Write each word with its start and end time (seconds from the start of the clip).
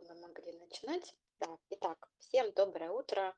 мы 0.00 0.14
могли 0.16 0.52
начинать. 0.58 1.14
Да. 1.38 1.58
Итак, 1.70 2.08
всем 2.18 2.52
доброе 2.52 2.90
утро. 2.90 3.36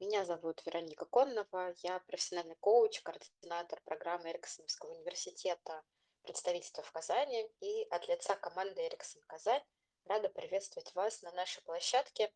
Меня 0.00 0.24
зовут 0.24 0.64
Вероника 0.66 1.04
Коннова. 1.04 1.74
Я 1.82 2.00
профессиональный 2.00 2.56
коуч, 2.56 3.00
координатор 3.02 3.80
программы 3.84 4.30
Эриксоновского 4.30 4.92
университета 4.94 5.84
представительства 6.22 6.82
в 6.82 6.90
Казани. 6.90 7.48
И 7.60 7.86
от 7.90 8.08
лица 8.08 8.34
команды 8.36 8.86
Эриксон 8.86 9.22
Казань 9.26 9.62
рада 10.04 10.28
приветствовать 10.28 10.92
вас 10.94 11.22
на 11.22 11.30
нашей 11.32 11.62
площадке 11.62 12.32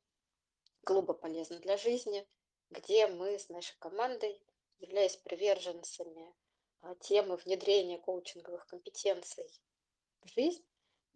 клуба 0.84 1.14
«Полезно 1.14 1.58
для 1.58 1.76
жизни», 1.76 2.26
где 2.70 3.08
мы 3.08 3.38
с 3.38 3.48
нашей 3.48 3.76
командой, 3.78 4.40
являясь 4.78 5.16
приверженцами 5.16 6.32
а, 6.82 6.94
темы 6.94 7.36
внедрения 7.36 7.98
коучинговых 7.98 8.66
компетенций 8.66 9.50
в 10.22 10.28
жизнь, 10.28 10.64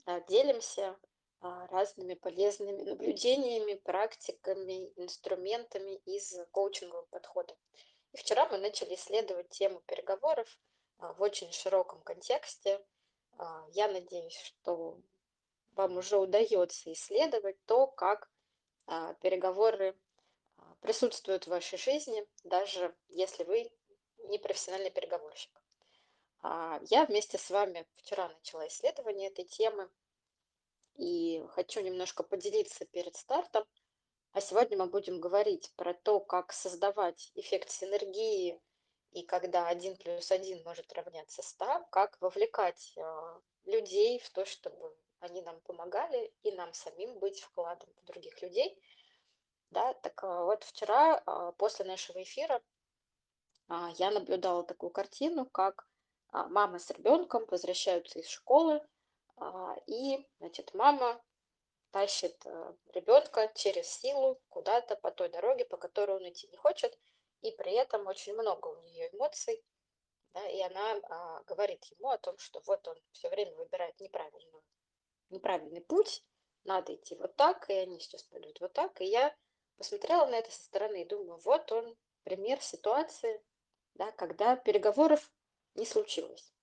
а, 0.04 0.20
делимся 0.20 0.98
разными 1.44 2.14
полезными 2.14 2.82
наблюдениями, 2.82 3.74
практиками, 3.74 4.90
инструментами 4.96 5.96
из 6.06 6.34
коучингового 6.52 7.06
подхода. 7.06 7.54
И 8.12 8.16
вчера 8.16 8.48
мы 8.48 8.58
начали 8.58 8.94
исследовать 8.94 9.50
тему 9.50 9.80
переговоров 9.86 10.48
а, 10.98 11.12
в 11.12 11.22
очень 11.22 11.52
широком 11.52 12.00
контексте. 12.02 12.84
А, 13.36 13.66
я 13.72 13.88
надеюсь, 13.88 14.38
что 14.38 14.98
вам 15.72 15.98
уже 15.98 16.16
удается 16.16 16.92
исследовать 16.92 17.56
то, 17.66 17.88
как 17.88 18.30
переговоры 19.22 19.96
присутствуют 20.82 21.44
в 21.44 21.50
вашей 21.50 21.78
жизни, 21.78 22.24
даже 22.44 22.94
если 23.08 23.42
вы 23.42 23.72
не 24.28 24.38
профессиональный 24.38 24.90
переговорщик. 24.90 25.50
Я 26.42 27.06
вместе 27.08 27.38
с 27.38 27.50
вами 27.50 27.88
вчера 27.96 28.28
начала 28.28 28.68
исследование 28.68 29.30
этой 29.30 29.46
темы, 29.46 29.90
и 30.96 31.44
хочу 31.48 31.80
немножко 31.80 32.22
поделиться 32.22 32.84
перед 32.86 33.16
стартом. 33.16 33.64
А 34.32 34.40
сегодня 34.40 34.76
мы 34.78 34.86
будем 34.86 35.20
говорить 35.20 35.72
про 35.76 35.94
то, 35.94 36.20
как 36.20 36.52
создавать 36.52 37.30
эффект 37.34 37.70
синергии, 37.70 38.60
и 39.12 39.22
когда 39.22 39.68
один 39.68 39.96
плюс 39.96 40.32
один 40.32 40.62
может 40.64 40.92
равняться 40.92 41.42
100, 41.42 41.86
как 41.90 42.20
вовлекать 42.20 42.94
а, 42.96 43.40
людей 43.64 44.18
в 44.18 44.28
то, 44.30 44.44
чтобы 44.44 44.96
они 45.20 45.40
нам 45.42 45.60
помогали, 45.60 46.34
и 46.42 46.50
нам 46.50 46.72
самим 46.74 47.18
быть 47.20 47.40
вкладом 47.40 47.88
в 48.02 48.04
других 48.06 48.42
людей. 48.42 48.76
Да, 49.70 49.94
так 49.94 50.22
а, 50.24 50.44
вот 50.44 50.64
вчера 50.64 51.22
а, 51.26 51.52
после 51.52 51.84
нашего 51.84 52.22
эфира 52.22 52.60
я 53.96 54.10
наблюдала 54.10 54.62
такую 54.62 54.90
картину, 54.90 55.46
как 55.46 55.88
мама 56.30 56.78
с 56.78 56.90
ребенком 56.90 57.46
возвращаются 57.46 58.18
из 58.18 58.28
школы, 58.28 58.86
и, 59.86 60.26
значит, 60.38 60.74
мама 60.74 61.22
тащит 61.90 62.44
э, 62.44 62.74
ребенка 62.92 63.52
через 63.54 63.88
силу 63.88 64.40
куда-то 64.48 64.96
по 64.96 65.10
той 65.10 65.28
дороге, 65.28 65.64
по 65.64 65.76
которой 65.76 66.16
он 66.16 66.28
идти 66.28 66.48
не 66.48 66.56
хочет, 66.56 66.98
и 67.40 67.52
при 67.52 67.72
этом 67.72 68.06
очень 68.06 68.34
много 68.34 68.68
у 68.68 68.80
нее 68.82 69.14
эмоций, 69.14 69.64
да, 70.32 70.48
и 70.48 70.60
она 70.62 71.00
а, 71.08 71.42
говорит 71.44 71.84
ему 71.84 72.10
о 72.10 72.18
том, 72.18 72.36
что 72.38 72.60
вот 72.66 72.88
он 72.88 72.96
все 73.12 73.28
время 73.28 73.54
выбирает 73.54 74.00
неправильную, 74.00 74.64
неправильный 75.30 75.82
путь, 75.82 76.24
надо 76.64 76.94
идти 76.94 77.14
вот 77.14 77.36
так, 77.36 77.70
и 77.70 77.74
они 77.74 78.00
сейчас 78.00 78.24
пойдут 78.24 78.60
вот 78.60 78.72
так, 78.72 79.00
и 79.00 79.04
я 79.04 79.32
посмотрела 79.76 80.26
на 80.26 80.36
это 80.36 80.50
со 80.50 80.64
стороны 80.64 81.02
и 81.02 81.08
думаю, 81.08 81.38
вот 81.44 81.70
он 81.70 81.96
пример 82.24 82.60
ситуации, 82.60 83.40
да, 83.94 84.10
когда 84.12 84.56
переговоров 84.56 85.30
не 85.74 85.86
случилось 85.86 86.53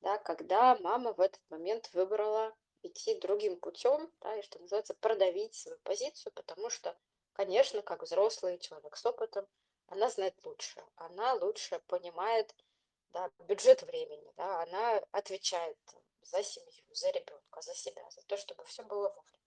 да, 0.00 0.18
когда 0.18 0.76
мама 0.76 1.12
в 1.12 1.20
этот 1.20 1.40
момент 1.50 1.90
выбрала 1.92 2.54
идти 2.82 3.14
другим 3.18 3.58
путем, 3.58 4.12
да, 4.20 4.36
и, 4.36 4.42
что 4.42 4.58
называется, 4.58 4.94
продавить 4.94 5.54
свою 5.54 5.78
позицию, 5.80 6.32
потому 6.34 6.70
что, 6.70 6.96
конечно, 7.32 7.82
как 7.82 8.02
взрослый 8.02 8.58
человек 8.58 8.96
с 8.96 9.04
опытом, 9.04 9.46
она 9.86 10.10
знает 10.10 10.34
лучше, 10.44 10.82
она 10.96 11.34
лучше 11.34 11.80
понимает 11.86 12.54
да, 13.12 13.30
бюджет 13.40 13.82
времени, 13.82 14.32
да, 14.36 14.62
она 14.62 15.02
отвечает 15.12 15.78
за 16.22 16.42
семью, 16.42 16.84
за 16.90 17.10
ребенка, 17.10 17.60
за 17.62 17.74
себя, 17.74 18.08
за 18.10 18.22
то, 18.22 18.36
чтобы 18.36 18.64
все 18.64 18.82
было 18.82 19.08
вовремя. 19.08 19.38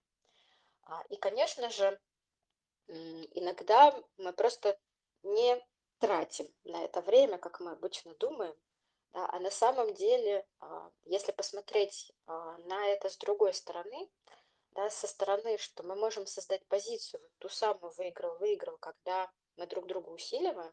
А, 0.84 1.02
и, 1.08 1.16
конечно 1.16 1.70
же, 1.70 2.00
иногда 2.88 3.96
мы 4.16 4.32
просто 4.32 4.78
не 5.22 5.64
тратим 5.98 6.52
на 6.64 6.84
это 6.84 7.00
время, 7.00 7.38
как 7.38 7.60
мы 7.60 7.70
обычно 7.70 8.14
думаем, 8.16 8.54
да, 9.12 9.28
а 9.30 9.38
на 9.40 9.50
самом 9.50 9.92
деле, 9.94 10.46
а, 10.60 10.90
если 11.04 11.32
посмотреть 11.32 12.12
а, 12.26 12.56
на 12.58 12.88
это 12.88 13.10
с 13.10 13.16
другой 13.18 13.52
стороны, 13.52 14.10
да, 14.72 14.88
со 14.88 15.06
стороны, 15.06 15.58
что 15.58 15.82
мы 15.82 15.96
можем 15.96 16.26
создать 16.26 16.66
позицию, 16.66 17.20
ту 17.38 17.48
самую 17.48 17.92
выиграл-выиграл, 17.92 18.78
когда 18.78 19.30
мы 19.56 19.66
друг 19.66 19.86
друга 19.86 20.08
усиливаем, 20.08 20.72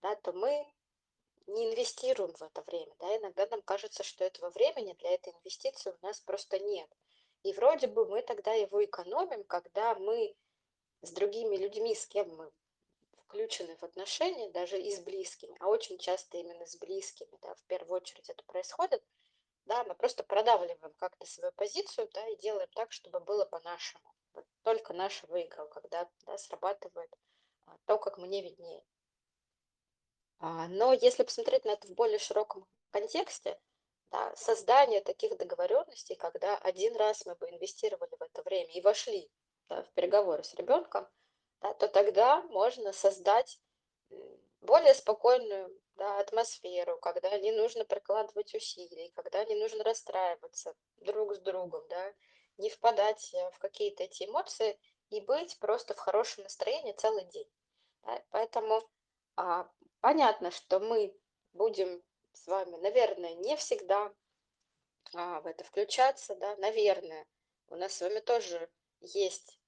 да, 0.00 0.14
то 0.16 0.32
мы 0.32 0.64
не 1.48 1.70
инвестируем 1.70 2.32
в 2.34 2.42
это 2.42 2.62
время. 2.62 2.94
Да, 3.00 3.16
иногда 3.16 3.46
нам 3.50 3.62
кажется, 3.62 4.04
что 4.04 4.24
этого 4.24 4.50
времени 4.50 4.94
для 5.00 5.10
этой 5.10 5.32
инвестиции 5.32 5.90
у 5.90 6.06
нас 6.06 6.20
просто 6.20 6.60
нет. 6.60 6.88
И 7.42 7.52
вроде 7.52 7.88
бы 7.88 8.06
мы 8.06 8.22
тогда 8.22 8.52
его 8.52 8.84
экономим, 8.84 9.42
когда 9.44 9.96
мы 9.96 10.36
с 11.02 11.10
другими 11.10 11.56
людьми, 11.56 11.96
с 11.96 12.06
кем 12.06 12.28
мы 12.36 12.52
включены 13.32 13.74
в 13.76 13.82
отношения, 13.82 14.50
даже 14.50 14.78
и 14.78 14.94
с 14.94 15.00
близкими, 15.00 15.56
а 15.60 15.68
очень 15.68 15.96
часто 15.98 16.36
именно 16.36 16.66
с 16.66 16.76
близкими, 16.76 17.38
да, 17.40 17.54
в 17.54 17.62
первую 17.62 17.96
очередь 17.96 18.28
это 18.28 18.44
происходит, 18.44 19.02
да, 19.64 19.84
мы 19.84 19.94
просто 19.94 20.22
продавливаем 20.22 20.92
как-то 20.98 21.26
свою 21.26 21.50
позицию, 21.52 22.10
да, 22.12 22.28
и 22.28 22.36
делаем 22.36 22.68
так, 22.74 22.92
чтобы 22.92 23.20
было 23.20 23.46
по-нашему. 23.46 24.04
Вот 24.34 24.44
только 24.62 24.92
наш 24.92 25.22
выиграл, 25.24 25.66
когда, 25.68 26.10
да, 26.26 26.36
срабатывает 26.36 27.10
а, 27.66 27.78
то, 27.86 27.96
как 27.96 28.18
мне 28.18 28.42
виднее. 28.42 28.84
А, 30.38 30.68
но 30.68 30.92
если 30.92 31.22
посмотреть 31.22 31.64
на 31.64 31.70
это 31.70 31.86
в 31.86 31.92
более 31.92 32.18
широком 32.18 32.66
контексте, 32.90 33.58
да, 34.10 34.36
создание 34.36 35.00
таких 35.00 35.38
договоренностей, 35.38 36.16
когда 36.16 36.58
один 36.58 36.94
раз 36.96 37.24
мы 37.24 37.34
бы 37.36 37.48
инвестировали 37.48 38.14
в 38.14 38.22
это 38.22 38.42
время 38.42 38.70
и 38.72 38.82
вошли 38.82 39.30
да, 39.70 39.82
в 39.84 39.90
переговоры 39.92 40.44
с 40.44 40.52
ребенком, 40.54 41.08
да, 41.62 41.74
то 41.74 41.88
тогда 41.88 42.42
можно 42.42 42.92
создать 42.92 43.60
более 44.60 44.94
спокойную 44.94 45.80
да, 45.96 46.18
атмосферу, 46.18 46.98
когда 46.98 47.36
не 47.38 47.52
нужно 47.52 47.84
прикладывать 47.84 48.54
усилий, 48.54 49.12
когда 49.14 49.44
не 49.44 49.54
нужно 49.56 49.84
расстраиваться 49.84 50.74
друг 51.00 51.34
с 51.34 51.38
другом, 51.38 51.86
да, 51.88 52.14
не 52.58 52.70
впадать 52.70 53.32
э, 53.34 53.50
в 53.50 53.58
какие-то 53.58 54.04
эти 54.04 54.24
эмоции 54.24 54.78
и 55.10 55.20
быть 55.20 55.58
просто 55.58 55.94
в 55.94 55.98
хорошем 55.98 56.44
настроении 56.44 56.92
целый 56.92 57.24
день. 57.24 57.50
Да. 58.02 58.22
Поэтому 58.30 58.88
а, 59.36 59.68
понятно, 60.00 60.50
что 60.50 60.80
мы 60.80 61.16
будем 61.52 62.02
с 62.32 62.46
вами, 62.46 62.76
наверное, 62.76 63.34
не 63.34 63.56
всегда 63.56 64.12
а, 65.14 65.40
в 65.40 65.46
это 65.46 65.64
включаться, 65.64 66.34
да, 66.36 66.56
наверное, 66.56 67.26
у 67.68 67.76
нас 67.76 67.94
с 67.94 68.00
вами 68.00 68.20
тоже 68.20 68.70
есть 69.00 69.61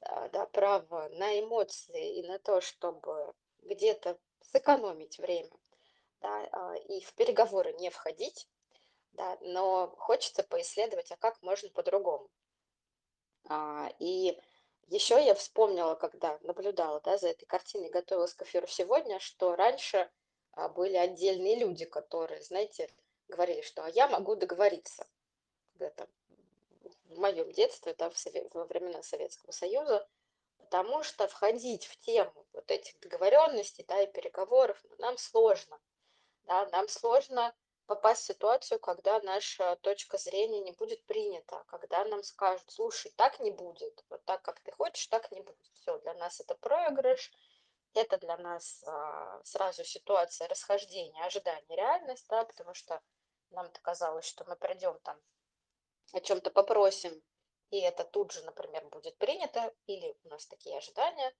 да, 0.00 0.46
право 0.46 1.08
на 1.10 1.38
эмоции 1.40 2.18
и 2.18 2.26
на 2.26 2.38
то, 2.38 2.60
чтобы 2.60 3.34
где-то 3.62 4.18
сэкономить 4.40 5.18
время, 5.18 5.50
да, 6.20 6.48
а, 6.52 6.74
и 6.76 7.00
в 7.00 7.12
переговоры 7.14 7.72
не 7.74 7.90
входить, 7.90 8.48
да, 9.12 9.38
но 9.42 9.94
хочется 9.98 10.42
поисследовать, 10.42 11.10
а 11.12 11.16
как 11.16 11.40
можно 11.42 11.68
по-другому. 11.70 12.28
А, 13.48 13.90
и 13.98 14.38
еще 14.88 15.24
я 15.24 15.34
вспомнила, 15.34 15.94
когда 15.94 16.38
наблюдала 16.42 17.00
да, 17.00 17.16
за 17.16 17.28
этой 17.28 17.46
картиной, 17.46 17.90
готовилась 17.90 18.34
к 18.34 18.42
эфиру 18.42 18.66
сегодня, 18.66 19.18
что 19.20 19.56
раньше 19.56 20.10
а, 20.52 20.68
были 20.68 20.96
отдельные 20.96 21.56
люди, 21.56 21.84
которые, 21.84 22.42
знаете, 22.42 22.90
говорили, 23.28 23.62
что 23.62 23.84
а 23.84 23.90
я 23.90 24.08
могу 24.08 24.34
договориться. 24.34 25.06
Это 25.78 26.08
в 27.10 27.18
моем 27.18 27.50
детстве, 27.52 27.94
да, 27.94 28.10
в 28.10 28.18
совет, 28.18 28.52
во 28.54 28.64
времена 28.64 29.02
Советского 29.02 29.52
Союза, 29.52 30.08
потому 30.58 31.02
что 31.02 31.26
входить 31.28 31.86
в 31.86 31.98
тему 31.98 32.46
вот 32.52 32.70
этих 32.70 32.98
договоренностей, 33.00 33.84
да, 33.88 34.00
и 34.02 34.06
переговоров 34.06 34.78
ну, 34.84 34.96
нам 34.98 35.18
сложно. 35.18 35.78
Да, 36.44 36.66
нам 36.68 36.88
сложно 36.88 37.54
попасть 37.86 38.22
в 38.22 38.26
ситуацию, 38.26 38.78
когда 38.78 39.20
наша 39.20 39.76
точка 39.82 40.16
зрения 40.16 40.60
не 40.60 40.72
будет 40.72 41.04
принята, 41.06 41.64
когда 41.66 42.04
нам 42.04 42.22
скажут, 42.22 42.70
слушай, 42.70 43.12
так 43.16 43.40
не 43.40 43.50
будет, 43.50 44.04
вот 44.08 44.24
так, 44.24 44.42
как 44.42 44.60
ты 44.60 44.70
хочешь, 44.72 45.06
так 45.08 45.30
не 45.32 45.40
будет. 45.40 45.70
Все, 45.74 45.98
для 45.98 46.14
нас 46.14 46.40
это 46.40 46.54
проигрыш, 46.54 47.32
это 47.94 48.18
для 48.18 48.36
нас 48.36 48.84
а, 48.86 49.40
сразу 49.44 49.84
ситуация 49.84 50.46
расхождения, 50.48 51.24
ожидания, 51.24 51.76
реальность, 51.76 52.26
да, 52.28 52.44
потому 52.44 52.74
что 52.74 53.02
нам 53.50 53.68
казалось, 53.82 54.24
что 54.24 54.44
мы 54.44 54.54
придем 54.54 54.98
там 55.00 55.20
о 56.12 56.20
чем-то 56.20 56.50
попросим, 56.50 57.22
и 57.70 57.80
это 57.80 58.04
тут 58.04 58.32
же, 58.32 58.42
например, 58.42 58.84
будет 58.86 59.16
принято, 59.18 59.72
или 59.86 60.16
у 60.24 60.28
нас 60.28 60.46
такие 60.46 60.76
ожидания, 60.76 61.32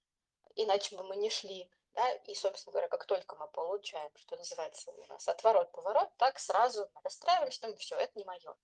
иначе 0.55 0.95
бы 0.95 1.03
мы 1.03 1.17
не 1.17 1.29
шли, 1.29 1.69
да, 1.93 2.09
и, 2.25 2.33
собственно 2.35 2.71
говоря, 2.71 2.87
как 2.87 3.05
только 3.05 3.35
мы 3.35 3.47
получаем, 3.49 4.11
что 4.15 4.37
называется 4.37 4.91
у 4.91 5.05
нас 5.07 5.27
отворот-поворот, 5.27 6.09
так 6.17 6.39
сразу 6.39 6.89
расстраиваемся, 7.03 7.67
ну, 7.67 7.75
все, 7.75 7.95
это 7.95 8.17
не 8.17 8.23
мое. 8.23 8.55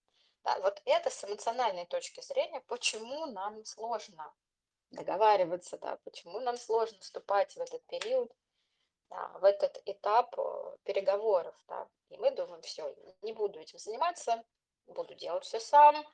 Да, 0.44 0.60
вот 0.60 0.82
это 0.86 1.10
с 1.10 1.24
эмоциональной 1.26 1.86
точки 1.86 2.22
зрения, 2.22 2.62
почему 2.68 3.26
нам 3.26 3.66
сложно 3.66 4.34
договариваться, 4.92 5.78
да, 5.78 5.98
почему 6.06 6.40
нам 6.40 6.58
сложно 6.58 6.98
вступать 7.02 7.54
в 7.54 7.60
этот 7.60 7.86
период, 7.88 8.34
да, 9.10 9.28
в 9.40 9.44
этот 9.44 9.82
этап 9.86 10.34
э, 10.38 10.78
переговоров, 10.84 11.56
да, 11.68 11.90
и 12.10 12.18
мы 12.18 12.32
думаем, 12.32 12.62
все, 12.62 12.96
не 13.22 13.34
буду 13.34 13.60
этим 13.60 13.78
заниматься, 13.78 14.42
буду 14.88 15.14
делать 15.16 15.46
все 15.46 15.60
сам, 15.60 16.06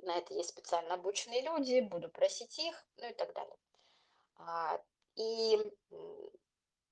на 0.00 0.16
это 0.16 0.34
есть 0.34 0.50
специально 0.50 0.94
обученные 0.94 1.42
люди, 1.42 1.80
буду 1.80 2.08
просить 2.08 2.58
их, 2.58 2.84
ну 2.96 3.08
и 3.08 3.12
так 3.12 3.32
далее. 3.34 3.56
А, 4.36 4.80
и 5.16 5.58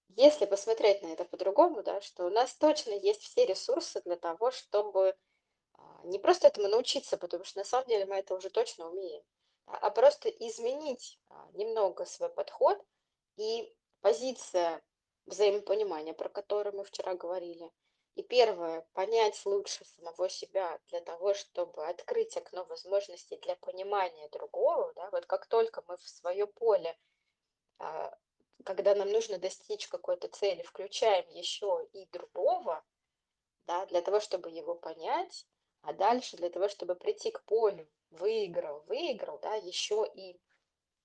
если 0.08 0.46
посмотреть 0.46 1.02
на 1.02 1.08
это 1.08 1.25
по-другому, 1.25 1.82
да, 1.82 2.00
что 2.00 2.26
у 2.26 2.31
нас 2.31 2.54
точно 2.54 2.92
есть 2.92 3.22
все 3.22 3.46
ресурсы 3.46 4.00
для 4.02 4.16
того, 4.16 4.50
чтобы 4.50 5.16
а, 5.75 6.00
не 6.04 6.19
просто 6.19 6.48
этому 6.48 6.69
научиться, 6.69 7.16
потому 7.16 7.44
что 7.44 7.58
на 7.58 7.64
самом 7.64 7.87
деле 7.88 8.06
мы 8.06 8.16
это 8.16 8.34
уже 8.34 8.50
точно 8.50 8.88
умеем, 8.88 9.22
а, 9.66 9.76
а 9.76 9.90
просто 9.90 10.28
изменить 10.28 11.20
немного 11.54 12.04
свой 12.04 12.28
подход 12.28 12.78
и 13.37 13.72
позиция 14.00 14.82
взаимопонимания, 15.26 16.12
про 16.12 16.28
которую 16.28 16.76
мы 16.76 16.84
вчера 16.84 17.14
говорили. 17.14 17.70
И 18.17 18.23
первое, 18.23 18.87
понять 18.93 19.41
лучше 19.47 19.85
самого 19.85 20.29
себя 20.29 20.79
для 20.89 21.01
того, 21.01 21.33
чтобы 21.35 21.87
открыть 21.87 22.37
окно 22.37 22.65
возможностей 22.65 23.37
для 23.39 23.57
понимания 23.57 24.29
другого. 24.29 24.93
Да, 24.95 25.11
вот 25.11 25.27
как 25.27 25.47
только 25.47 25.83
мы 25.87 25.97
в 25.97 26.09
свое 26.09 26.47
поле 26.47 26.97
когда 28.65 28.95
нам 28.95 29.11
нужно 29.11 29.39
достичь 29.39 29.89
какой-то 29.89 30.29
цели, 30.29 30.62
включаем 30.62 31.29
еще 31.31 31.89
и 31.93 32.07
другого, 32.07 32.85
да, 33.67 33.87
для 33.87 34.03
того, 34.03 34.21
чтобы 34.21 34.51
его 34.51 34.75
понять, 34.75 35.47
а 35.83 35.93
дальше 35.93 36.37
для 36.37 36.51
того, 36.51 36.69
чтобы 36.69 36.95
прийти 36.95 37.31
к 37.31 37.43
полю, 37.45 37.89
выиграл, 38.11 38.81
выиграл, 38.83 39.39
да, 39.39 39.55
еще 39.55 40.07
и 40.15 40.39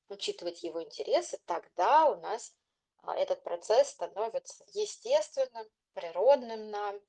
учитывать 0.10 0.64
его 0.64 0.84
интересы, 0.84 1.40
тогда 1.46 2.10
у 2.10 2.20
нас 2.20 2.54
а, 3.04 3.16
этот 3.16 3.42
процесс 3.44 3.90
становится 3.90 4.64
естественным, 4.74 5.68
природным 5.96 6.70
нам, 6.70 7.02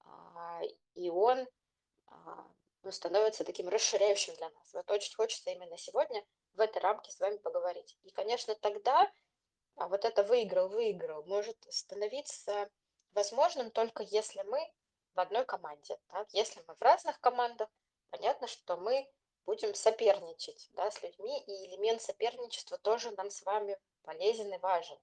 а, 0.00 0.62
и 0.94 1.08
он 1.08 1.46
а, 2.08 2.46
ну, 2.82 2.90
становится 2.90 3.44
таким 3.44 3.68
расширяющим 3.68 4.34
для 4.34 4.50
нас. 4.50 4.74
Вот 4.74 4.90
очень 4.90 5.14
хочется 5.14 5.50
именно 5.50 5.78
сегодня 5.78 6.24
в 6.54 6.60
этой 6.60 6.82
рамке 6.82 7.12
с 7.12 7.20
вами 7.20 7.36
поговорить. 7.36 7.96
И, 8.02 8.10
конечно, 8.10 8.54
тогда 8.56 9.10
а 9.76 9.88
вот 9.88 10.04
это 10.04 10.22
выиграл-выиграл 10.22 11.24
может 11.24 11.56
становиться 11.70 12.68
возможным 13.12 13.70
только 13.70 14.02
если 14.02 14.42
мы 14.42 14.60
в 15.14 15.20
одной 15.20 15.44
команде. 15.44 15.98
Да? 16.10 16.26
Если 16.32 16.62
мы 16.66 16.74
в 16.74 16.82
разных 16.82 17.18
командах, 17.20 17.68
понятно, 18.10 18.46
что 18.46 18.76
мы 18.76 19.10
будем 19.46 19.74
соперничать 19.74 20.68
да, 20.74 20.90
с 20.90 21.02
людьми, 21.02 21.42
и 21.46 21.66
элемент 21.66 22.02
соперничества 22.02 22.78
тоже 22.78 23.10
нам 23.12 23.30
с 23.30 23.42
вами 23.42 23.78
полезен 24.02 24.52
и 24.52 24.58
важен. 24.58 24.98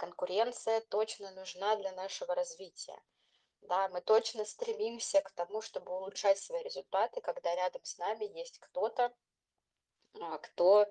Конкуренция 0.00 0.80
точно 0.88 1.30
нужна 1.32 1.76
для 1.76 1.92
нашего 1.92 2.34
развития. 2.34 2.98
Да, 3.60 3.86
мы 3.90 4.00
точно 4.00 4.46
стремимся 4.46 5.20
к 5.20 5.30
тому, 5.32 5.60
чтобы 5.60 5.92
улучшать 5.92 6.38
свои 6.38 6.62
результаты, 6.62 7.20
когда 7.20 7.54
рядом 7.54 7.84
с 7.84 7.98
нами 7.98 8.24
есть 8.24 8.58
кто-то, 8.60 9.12
а, 10.18 10.38
кто 10.38 10.86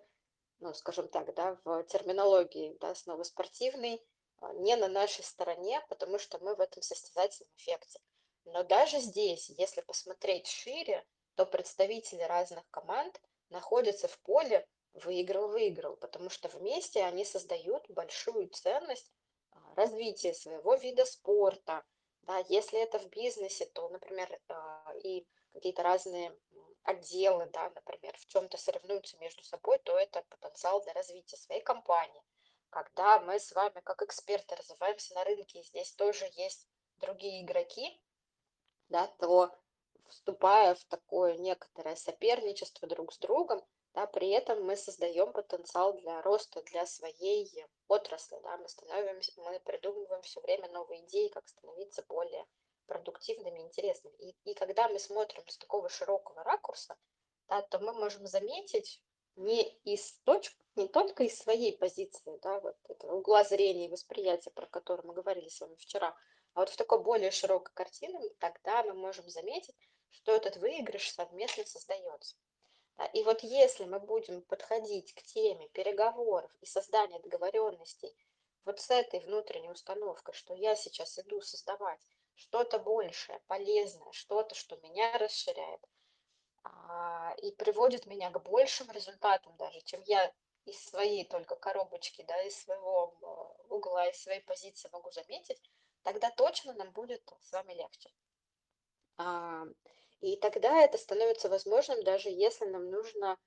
ну, 0.60 0.76
скажем 0.76 1.08
так, 1.08 1.34
да, 1.34 1.58
в 1.64 1.84
терминологии, 1.86 2.78
да, 2.80 2.94
снова 2.94 3.24
спортивный, 3.24 4.00
а, 4.42 4.54
не 4.54 4.76
на 4.76 4.88
нашей 4.88 5.24
стороне, 5.24 5.84
потому 5.90 6.20
что 6.20 6.38
мы 6.38 6.54
в 6.54 6.60
этом 6.62 6.84
состязательном 6.84 7.52
эффекте. 7.56 8.00
Но 8.46 8.62
даже 8.62 9.00
здесь, 9.00 9.50
если 9.50 9.82
посмотреть 9.82 10.46
шире, 10.46 11.04
то 11.34 11.48
представители 11.48 12.22
разных 12.22 12.64
команд 12.70 13.20
находятся 13.50 14.08
в 14.08 14.20
поле 14.20 14.68
выиграл-выиграл, 14.94 15.96
потому 15.98 16.30
что 16.30 16.50
вместе 16.50 17.04
они 17.04 17.26
создают 17.26 17.90
большую 17.90 18.50
ценность 18.50 19.12
а, 19.52 19.76
развития 19.76 20.34
своего 20.34 20.76
вида 20.76 21.06
спорта. 21.06 21.84
Да, 22.24 22.44
если 22.50 22.80
это 22.80 23.00
в 23.00 23.10
бизнесе, 23.10 23.66
то, 23.68 23.90
например, 23.90 24.40
а, 24.50 24.94
и 25.04 25.26
какие-то 25.54 25.84
разные 25.84 26.38
отделы, 26.84 27.48
да, 27.48 27.70
например, 27.70 28.16
в 28.18 28.26
чем-то 28.28 28.58
соревнуются 28.58 29.18
между 29.18 29.44
собой, 29.44 29.80
то 29.80 29.98
это 29.98 30.24
потенциал 30.30 30.82
для 30.84 30.94
развития 30.94 31.38
своей 31.38 31.62
компании. 31.62 32.22
Когда 32.70 33.20
мы 33.20 33.40
с 33.40 33.52
вами 33.52 33.80
как 33.84 34.02
эксперты 34.02 34.56
развиваемся 34.56 35.14
на 35.16 35.24
рынке, 35.24 35.60
и 35.60 35.64
здесь 35.64 35.94
тоже 35.94 36.30
есть 36.34 36.68
другие 36.98 37.44
игроки, 37.44 38.00
да, 38.90 39.08
то 39.20 39.52
вступая 40.08 40.76
в 40.76 40.84
такое 40.86 41.38
некоторое 41.38 41.96
соперничество 41.96 42.88
друг 42.88 43.14
с 43.14 43.18
другом, 43.18 43.66
да, 44.00 44.08
при 44.08 44.30
этом 44.30 44.64
мы 44.64 44.78
создаем 44.78 45.34
потенциал 45.34 45.92
для 45.92 46.22
роста 46.22 46.62
для 46.62 46.86
своей 46.86 47.66
отрасли, 47.90 48.40
да, 48.44 48.56
мы 48.56 48.70
становимся, 48.70 49.34
мы 49.42 49.60
придумываем 49.60 50.22
все 50.22 50.40
время 50.40 50.70
новые 50.70 51.04
идеи, 51.06 51.28
как 51.28 51.46
становиться 51.50 52.06
более 52.08 52.46
продуктивными, 52.86 53.60
интересными. 53.60 54.16
И, 54.20 54.36
и 54.46 54.54
когда 54.54 54.88
мы 54.88 55.00
смотрим 55.00 55.46
с 55.50 55.58
такого 55.58 55.90
широкого 55.90 56.44
ракурса, 56.44 56.96
да, 57.50 57.62
то 57.62 57.80
мы 57.80 57.92
можем 57.92 58.26
заметить 58.26 59.02
не 59.36 59.68
из 59.84 60.14
точки, 60.24 60.64
не 60.76 60.88
только 60.88 61.24
из 61.24 61.38
своей 61.38 61.78
позиции, 61.78 62.40
да, 62.42 62.62
вот 62.62 62.78
этого 62.88 63.18
угла 63.18 63.44
зрения 63.44 63.88
и 63.88 63.92
восприятия, 63.92 64.52
про 64.52 64.66
который 64.68 65.06
мы 65.06 65.14
говорили 65.14 65.50
с 65.50 65.60
вами 65.60 65.76
вчера, 65.76 66.16
а 66.54 66.62
вот 66.62 66.70
в 66.70 66.78
такой 66.78 67.04
более 67.04 67.32
широкой 67.32 67.74
картине, 67.74 68.18
тогда 68.40 68.82
мы 68.84 68.94
можем 68.94 69.28
заметить, 69.28 69.76
что 70.10 70.32
этот 70.32 70.56
выигрыш 70.56 71.12
совместно 71.12 71.66
создается. 71.66 72.38
И 73.14 73.24
вот 73.24 73.44
если 73.44 73.86
мы 73.86 74.00
будем 74.00 74.42
подходить 74.42 75.14
к 75.14 75.24
теме 75.24 75.70
переговоров 75.70 76.52
и 76.62 76.66
создания 76.66 77.20
договоренностей 77.20 78.16
вот 78.66 78.80
с 78.80 78.90
этой 78.92 79.22
внутренней 79.22 79.72
установкой, 79.72 80.34
что 80.34 80.54
я 80.54 80.76
сейчас 80.76 81.18
иду 81.20 81.42
создавать 81.42 82.02
что-то 82.36 82.78
большее, 82.80 83.40
полезное, 83.48 84.12
что-то, 84.12 84.54
что 84.56 84.76
меня 84.78 85.18
расширяет 85.18 85.82
а, 86.64 87.34
и 87.42 87.52
приводит 87.52 88.06
меня 88.06 88.30
к 88.32 88.42
большим 88.44 88.92
результатам 88.92 89.56
даже, 89.58 89.82
чем 89.82 90.02
я 90.06 90.32
из 90.66 90.84
своей 90.84 91.26
только 91.26 91.56
коробочки, 91.56 92.24
да, 92.28 92.42
из 92.44 92.62
своего 92.62 93.16
а, 93.22 93.74
угла, 93.74 94.08
из 94.08 94.22
своей 94.22 94.42
позиции 94.42 94.90
могу 94.92 95.10
заметить, 95.12 95.62
тогда 96.04 96.30
точно 96.32 96.74
нам 96.74 96.92
будет 96.92 97.24
с 97.42 97.52
вами 97.52 97.74
легче. 97.74 98.10
А, 100.22 100.26
и 100.26 100.36
тогда 100.38 100.82
это 100.82 100.98
становится 100.98 101.50
возможным, 101.50 102.04
даже 102.04 102.30
если 102.30 102.66
нам 102.66 102.90
нужно 102.90 103.38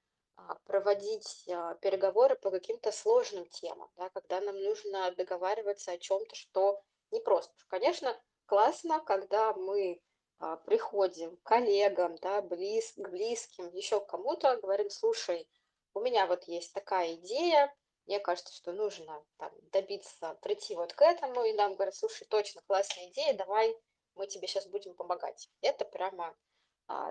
проводить 0.64 1.44
переговоры 1.80 2.36
по 2.36 2.50
каким-то 2.50 2.90
сложным 2.90 3.46
темам, 3.46 3.90
да, 3.96 4.08
когда 4.10 4.40
нам 4.40 4.60
нужно 4.60 5.10
договариваться 5.12 5.92
о 5.92 5.98
чем-то, 5.98 6.34
что 6.34 6.82
непросто. 7.10 7.52
Конечно, 7.68 8.18
классно, 8.46 9.00
когда 9.00 9.52
мы 9.52 10.00
а, 10.38 10.56
приходим 10.56 11.36
к 11.36 11.42
коллегам, 11.44 12.16
да, 12.16 12.42
близ, 12.42 12.92
к 12.96 13.08
близким, 13.08 13.68
еще 13.68 14.00
к 14.00 14.06
кому-то, 14.06 14.56
говорим, 14.56 14.90
слушай, 14.90 15.48
у 15.94 16.00
меня 16.00 16.26
вот 16.26 16.44
есть 16.44 16.72
такая 16.72 17.14
идея, 17.14 17.72
мне 18.06 18.18
кажется, 18.18 18.52
что 18.52 18.72
нужно 18.72 19.24
там, 19.36 19.52
добиться, 19.70 20.36
прийти 20.42 20.74
вот 20.74 20.92
к 20.94 21.02
этому, 21.02 21.44
и 21.44 21.52
нам 21.52 21.74
говорят, 21.74 21.94
слушай, 21.94 22.26
точно 22.28 22.60
классная 22.66 23.08
идея, 23.10 23.34
давай 23.34 23.76
мы 24.14 24.26
тебе 24.26 24.48
сейчас 24.48 24.66
будем 24.66 24.94
помогать. 24.94 25.48
Это 25.60 25.84
прямо 25.84 26.26
а, 26.26 26.34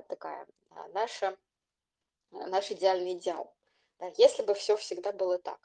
такая 0.07 0.47
а, 0.71 0.87
наша, 0.89 1.37
наш 2.31 2.71
идеальный 2.71 3.13
идеал. 3.13 3.53
Да, 3.99 4.11
если 4.17 4.43
бы 4.43 4.53
все 4.53 4.77
всегда 4.77 5.11
было 5.11 5.37
так 5.37 5.59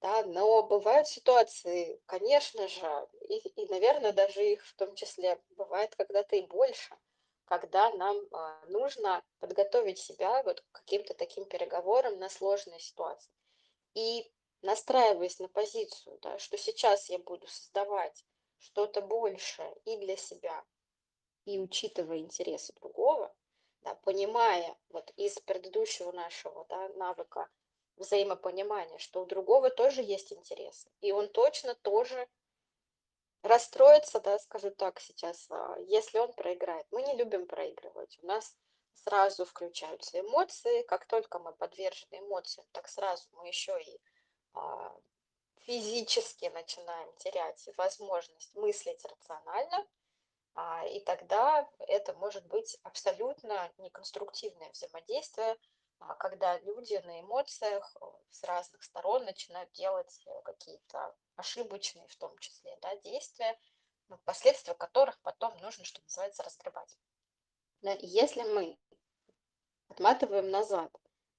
да, 0.00 0.22
но 0.24 0.62
бывают 0.62 1.08
ситуации, 1.08 2.00
конечно 2.06 2.66
же, 2.68 3.08
и, 3.28 3.36
и, 3.36 3.66
наверное, 3.68 4.12
даже 4.12 4.42
их 4.44 4.64
в 4.66 4.74
том 4.74 4.94
числе 4.94 5.38
бывает 5.50 5.94
когда-то 5.94 6.36
и 6.36 6.42
больше, 6.42 6.96
когда 7.44 7.90
нам 7.94 8.16
а, 8.32 8.64
нужно 8.68 9.22
подготовить 9.40 9.98
себя 9.98 10.42
вот 10.42 10.60
к 10.60 10.64
каким-то 10.72 11.12
таким 11.14 11.44
переговорам 11.44 12.18
на 12.18 12.30
сложные 12.30 12.80
ситуации. 12.80 13.30
И 13.94 14.32
настраиваясь 14.62 15.38
на 15.38 15.48
позицию, 15.48 16.18
да, 16.22 16.38
что 16.38 16.56
сейчас 16.56 17.10
я 17.10 17.18
буду 17.18 17.46
создавать 17.46 18.24
что-то 18.58 19.02
большее 19.02 19.74
и 19.84 19.98
для 19.98 20.16
себя, 20.16 20.64
и 21.44 21.58
учитывая 21.58 22.18
интересы 22.18 22.72
другого, 22.74 23.34
да, 23.82 23.94
понимая 23.96 24.76
вот 24.90 25.10
из 25.16 25.38
предыдущего 25.40 26.12
нашего 26.12 26.64
да, 26.68 26.88
навыка 26.90 27.48
взаимопонимание, 27.96 28.98
что 28.98 29.22
у 29.22 29.26
другого 29.26 29.70
тоже 29.70 30.02
есть 30.02 30.32
интересы, 30.32 30.88
и 31.00 31.12
он 31.12 31.28
точно 31.28 31.74
тоже 31.74 32.28
расстроится, 33.42 34.20
да, 34.20 34.38
скажу 34.38 34.70
так 34.70 35.00
сейчас, 35.00 35.46
а, 35.50 35.76
если 35.86 36.18
он 36.18 36.32
проиграет. 36.32 36.86
Мы 36.90 37.02
не 37.02 37.14
любим 37.14 37.46
проигрывать. 37.46 38.18
У 38.22 38.26
нас 38.26 38.56
сразу 38.94 39.44
включаются 39.44 40.20
эмоции. 40.20 40.82
Как 40.82 41.06
только 41.06 41.38
мы 41.38 41.52
подвержены 41.52 42.18
эмоциям, 42.18 42.66
так 42.72 42.88
сразу 42.88 43.24
мы 43.32 43.48
еще 43.48 43.80
и 43.80 44.00
а, 44.54 44.94
физически 45.60 46.46
начинаем 46.46 47.10
терять 47.16 47.68
возможность 47.76 48.54
мыслить 48.56 49.04
рационально. 49.04 49.86
А, 50.62 50.84
и 50.84 51.00
тогда 51.00 51.66
это 51.88 52.12
может 52.14 52.46
быть 52.46 52.78
абсолютно 52.82 53.72
неконструктивное 53.78 54.70
взаимодействие, 54.72 55.56
а, 56.00 56.14
когда 56.16 56.58
люди 56.58 57.00
на 57.06 57.20
эмоциях 57.22 57.96
э, 57.98 58.04
с 58.30 58.44
разных 58.44 58.82
сторон 58.82 59.24
начинают 59.24 59.72
делать 59.72 60.20
э, 60.26 60.42
какие-то 60.44 61.16
ошибочные, 61.36 62.06
в 62.08 62.16
том 62.16 62.36
числе, 62.38 62.76
да, 62.82 62.94
действия, 62.96 63.58
последствия 64.26 64.74
которых 64.74 65.18
потом 65.22 65.56
нужно, 65.62 65.84
что 65.84 66.02
называется, 66.02 66.42
разгребать. 66.42 66.98
Если 68.00 68.42
мы 68.42 68.78
отматываем 69.88 70.50
назад, 70.50 70.94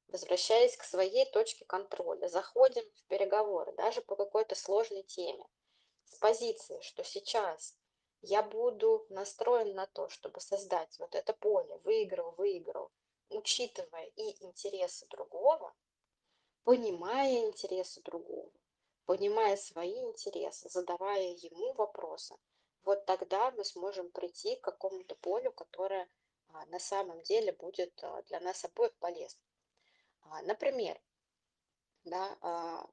возвращаясь 0.08 0.76
к 0.78 0.84
своей 0.84 1.30
точке 1.30 1.64
контроля, 1.66 2.28
заходим 2.28 2.84
в 2.96 3.04
переговоры, 3.04 3.72
даже 3.74 4.02
по 4.02 4.16
какой-то 4.16 4.56
сложной 4.56 5.04
теме, 5.04 5.46
с 6.06 6.16
позиции, 6.16 6.82
что 6.82 7.04
сейчас 7.04 7.76
я 8.22 8.44
буду 8.44 9.06
настроен 9.10 9.74
на 9.74 9.88
то, 9.88 10.10
чтобы 10.10 10.40
создать 10.42 10.98
вот 11.00 11.16
это 11.16 11.34
поле, 11.34 11.78
выиграл, 11.84 12.32
выиграл, 12.32 12.92
учитывая 13.30 14.06
и 14.16 14.44
интересы 14.44 15.08
другого, 15.08 15.74
понимая 16.64 17.46
интересы 17.48 18.02
другого, 18.02 18.52
понимая 19.06 19.58
свои 19.58 19.98
интересы, 20.04 20.70
задавая 20.70 21.30
ему 21.34 21.74
вопросы, 21.74 22.36
вот 22.84 23.06
тогда 23.06 23.52
мы 23.52 23.64
сможем 23.64 24.12
прийти 24.12 24.56
к 24.56 24.62
какому-то 24.62 25.16
полю, 25.16 25.52
которое 25.52 26.08
а, 26.48 26.66
на 26.68 26.80
самом 26.80 27.22
деле 27.22 27.52
будет 27.54 28.04
а, 28.04 28.22
для 28.24 28.40
нас 28.40 28.64
обоих 28.66 28.94
полезно. 28.98 29.42
А, 30.22 30.42
например, 30.44 31.00
да, 32.04 32.88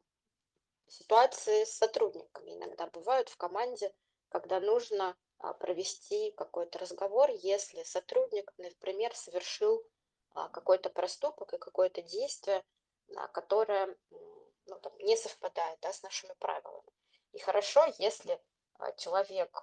ситуации 0.87 1.65
с 1.65 1.77
сотрудниками 1.77 2.55
иногда 2.55 2.87
бывают 2.89 3.31
в 3.31 3.37
команде, 3.37 3.95
когда 4.29 4.61
нужно 4.61 5.17
провести 5.61 6.33
какой-то 6.33 6.79
разговор, 6.79 7.31
если 7.31 7.83
сотрудник, 7.85 8.53
например, 8.57 9.15
совершил 9.15 9.83
какой-то 10.53 10.91
проступок 10.91 11.55
и 11.55 11.59
какое-то 11.59 12.03
действие, 12.03 12.63
которое 13.33 13.97
ну, 14.67 14.79
там, 14.81 14.93
не 14.99 15.17
совпадает 15.17 15.79
да, 15.81 15.93
с 15.93 16.03
нашими 16.03 16.35
правилами. 16.35 16.93
И 17.33 17.39
хорошо, 17.39 17.85
если 17.99 18.41
человек 18.97 19.63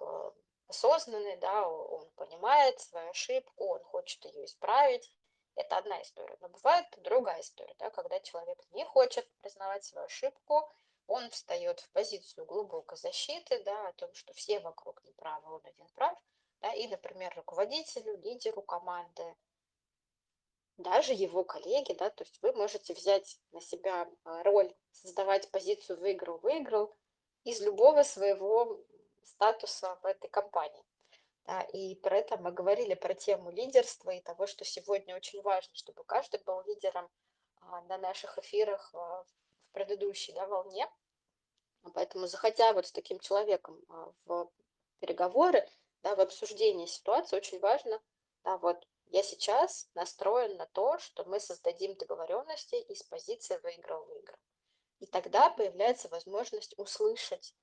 осознанный, 0.68 1.38
да, 1.38 1.68
он 1.68 2.10
понимает 2.12 2.80
свою 2.80 3.10
ошибку, 3.10 3.66
он 3.68 3.84
хочет 3.84 4.24
ее 4.26 4.46
исправить. 4.46 5.16
Это 5.56 5.78
одна 5.78 6.02
история. 6.02 6.38
Но 6.42 6.50
бывает 6.50 6.86
другая 6.98 7.40
история, 7.42 7.76
да, 7.80 7.90
когда 7.90 8.20
человек 8.20 8.58
не 8.72 8.84
хочет 8.84 9.30
признавать 9.42 9.86
свою 9.86 10.06
ошибку, 10.06 10.70
он 11.08 11.30
встает 11.30 11.80
в 11.80 11.90
позицию 11.92 12.46
глубокой 12.46 12.98
защиты, 12.98 13.64
да, 13.64 13.88
о 13.88 13.94
том, 13.94 14.14
что 14.14 14.34
все 14.34 14.60
вокруг 14.60 15.04
неправы, 15.04 15.56
он 15.56 15.62
один 15.64 15.88
прав, 15.90 16.18
да, 16.62 16.74
и, 16.74 16.88
например, 16.88 17.34
руководителю, 17.36 18.18
лидеру 18.22 18.62
команды, 18.62 19.36
даже 20.78 21.14
его 21.14 21.44
коллеги, 21.44 21.94
да, 21.94 22.10
то 22.10 22.24
есть 22.24 22.42
вы 22.42 22.52
можете 22.54 22.94
взять 22.94 23.40
на 23.52 23.62
себя 23.62 24.10
а, 24.24 24.44
роль, 24.44 24.74
создавать 24.92 25.50
позицию 25.52 26.00
выиграл-выиграл 26.00 26.94
из 27.44 27.62
любого 27.62 28.04
своего 28.04 28.82
статуса 29.24 29.98
в 30.02 30.06
этой 30.06 30.30
компании. 30.30 30.84
Да, 31.46 31.62
и 31.62 31.96
про 31.96 32.18
это 32.18 32.38
мы 32.38 32.52
говорили, 32.52 32.96
про 32.96 33.14
тему 33.14 33.52
лидерства 33.52 34.10
и 34.10 34.22
того, 34.22 34.48
что 34.48 34.66
сегодня 34.66 35.16
очень 35.16 35.42
важно, 35.44 35.74
чтобы 35.76 36.04
каждый 36.04 36.42
был 36.44 36.62
лидером 36.64 37.10
а, 37.62 37.82
на 37.84 37.98
наших 37.98 38.38
эфирах 38.40 38.94
а, 38.96 39.24
предыдущей 39.76 40.34
да, 40.34 40.48
волне. 40.48 40.90
Поэтому, 41.94 42.26
заходя 42.26 42.74
вот 42.74 42.88
с 42.88 42.92
таким 42.92 43.20
человеком 43.20 43.80
а, 43.90 44.12
в 44.26 44.52
переговоры, 45.00 45.70
да, 46.02 46.16
в 46.16 46.20
обсуждение 46.20 46.88
ситуации, 46.88 47.36
очень 47.36 47.60
важно, 47.60 48.02
да, 48.44 48.58
вот 48.58 48.88
я 49.08 49.22
сейчас 49.22 49.88
настроен 49.94 50.58
на 50.58 50.66
то, 50.66 50.98
что 50.98 51.26
мы 51.26 51.40
создадим 51.40 51.96
договоренности 51.96 52.76
из 52.76 53.04
позиции 53.04 53.60
выиграл-выиграл. 53.62 54.40
И 55.00 55.06
тогда 55.06 55.52
появляется 55.52 56.08
возможность 56.10 56.74
услышать 56.80 57.54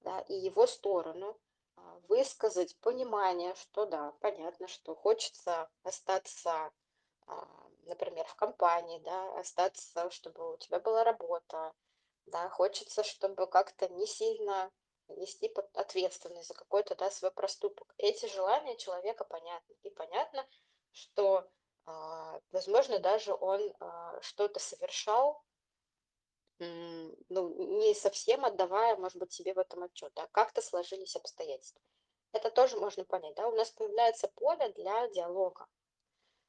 да, 0.00 0.20
и 0.20 0.34
его 0.34 0.66
сторону, 0.66 1.40
а, 1.76 2.00
высказать 2.08 2.78
понимание, 2.80 3.54
что 3.56 3.86
да, 3.86 4.12
понятно, 4.20 4.68
что 4.68 4.94
хочется 4.94 5.68
остаться, 5.82 6.70
а, 7.26 7.65
например, 7.86 8.26
в 8.26 8.34
компании, 8.34 8.98
да, 9.00 9.38
остаться, 9.38 10.10
чтобы 10.10 10.54
у 10.54 10.56
тебя 10.58 10.80
была 10.80 11.04
работа, 11.04 11.72
да, 12.26 12.48
хочется, 12.50 13.02
чтобы 13.04 13.46
как-то 13.46 13.88
не 13.88 14.06
сильно 14.06 14.70
нести 15.08 15.52
ответственность 15.74 16.48
за 16.48 16.54
какой-то 16.54 16.94
да, 16.96 17.10
свой 17.10 17.30
проступок. 17.30 17.94
Эти 17.96 18.26
желания 18.26 18.76
человека 18.76 19.24
понятны. 19.24 19.74
И 19.84 19.90
понятно, 19.90 20.46
что, 20.92 21.48
а, 21.84 22.40
возможно, 22.50 22.98
даже 22.98 23.32
он 23.34 23.72
что-то 24.20 24.58
совершал, 24.58 25.44
ну, 26.58 27.78
не 27.78 27.94
совсем 27.94 28.44
отдавая, 28.44 28.96
может 28.96 29.18
быть, 29.18 29.32
себе 29.32 29.54
в 29.54 29.58
этом 29.58 29.82
отчет, 29.84 30.12
да, 30.14 30.26
как-то 30.32 30.62
сложились 30.62 31.14
обстоятельства. 31.14 31.80
Это 32.32 32.50
тоже 32.50 32.76
можно 32.78 33.04
понять, 33.04 33.34
да, 33.34 33.46
у 33.46 33.54
нас 33.54 33.70
появляется 33.70 34.28
поле 34.28 34.68
для 34.70 35.08
диалога, 35.08 35.66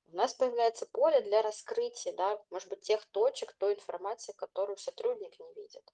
у 0.08 0.16
нас 0.16 0.34
появляется 0.34 0.86
поле 0.86 1.22
для 1.22 1.42
раскрытия, 1.42 2.14
да, 2.14 2.42
может 2.50 2.70
быть, 2.70 2.82
тех 2.82 3.06
точек, 3.08 3.54
той 3.54 3.76
информации, 3.76 4.34
которую 4.34 4.78
сотрудник 4.78 5.40
не 5.40 5.54
видит. 5.54 5.94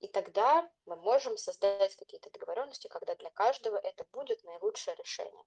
И 0.00 0.08
тогда 0.08 0.70
мы 0.84 0.96
можем 0.96 1.36
создать 1.36 1.96
какие-то 1.96 2.30
договоренности, 2.30 2.88
когда 2.88 3.14
для 3.14 3.30
каждого 3.30 3.76
это 3.76 4.04
будет 4.12 4.42
наилучшее 4.44 4.94
решение. 4.96 5.44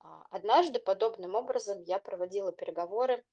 А, 0.00 0.26
однажды 0.30 0.80
подобным 0.80 1.34
образом 1.34 1.80
я 1.82 1.98
проводила 1.98 2.52
переговоры 2.52 3.24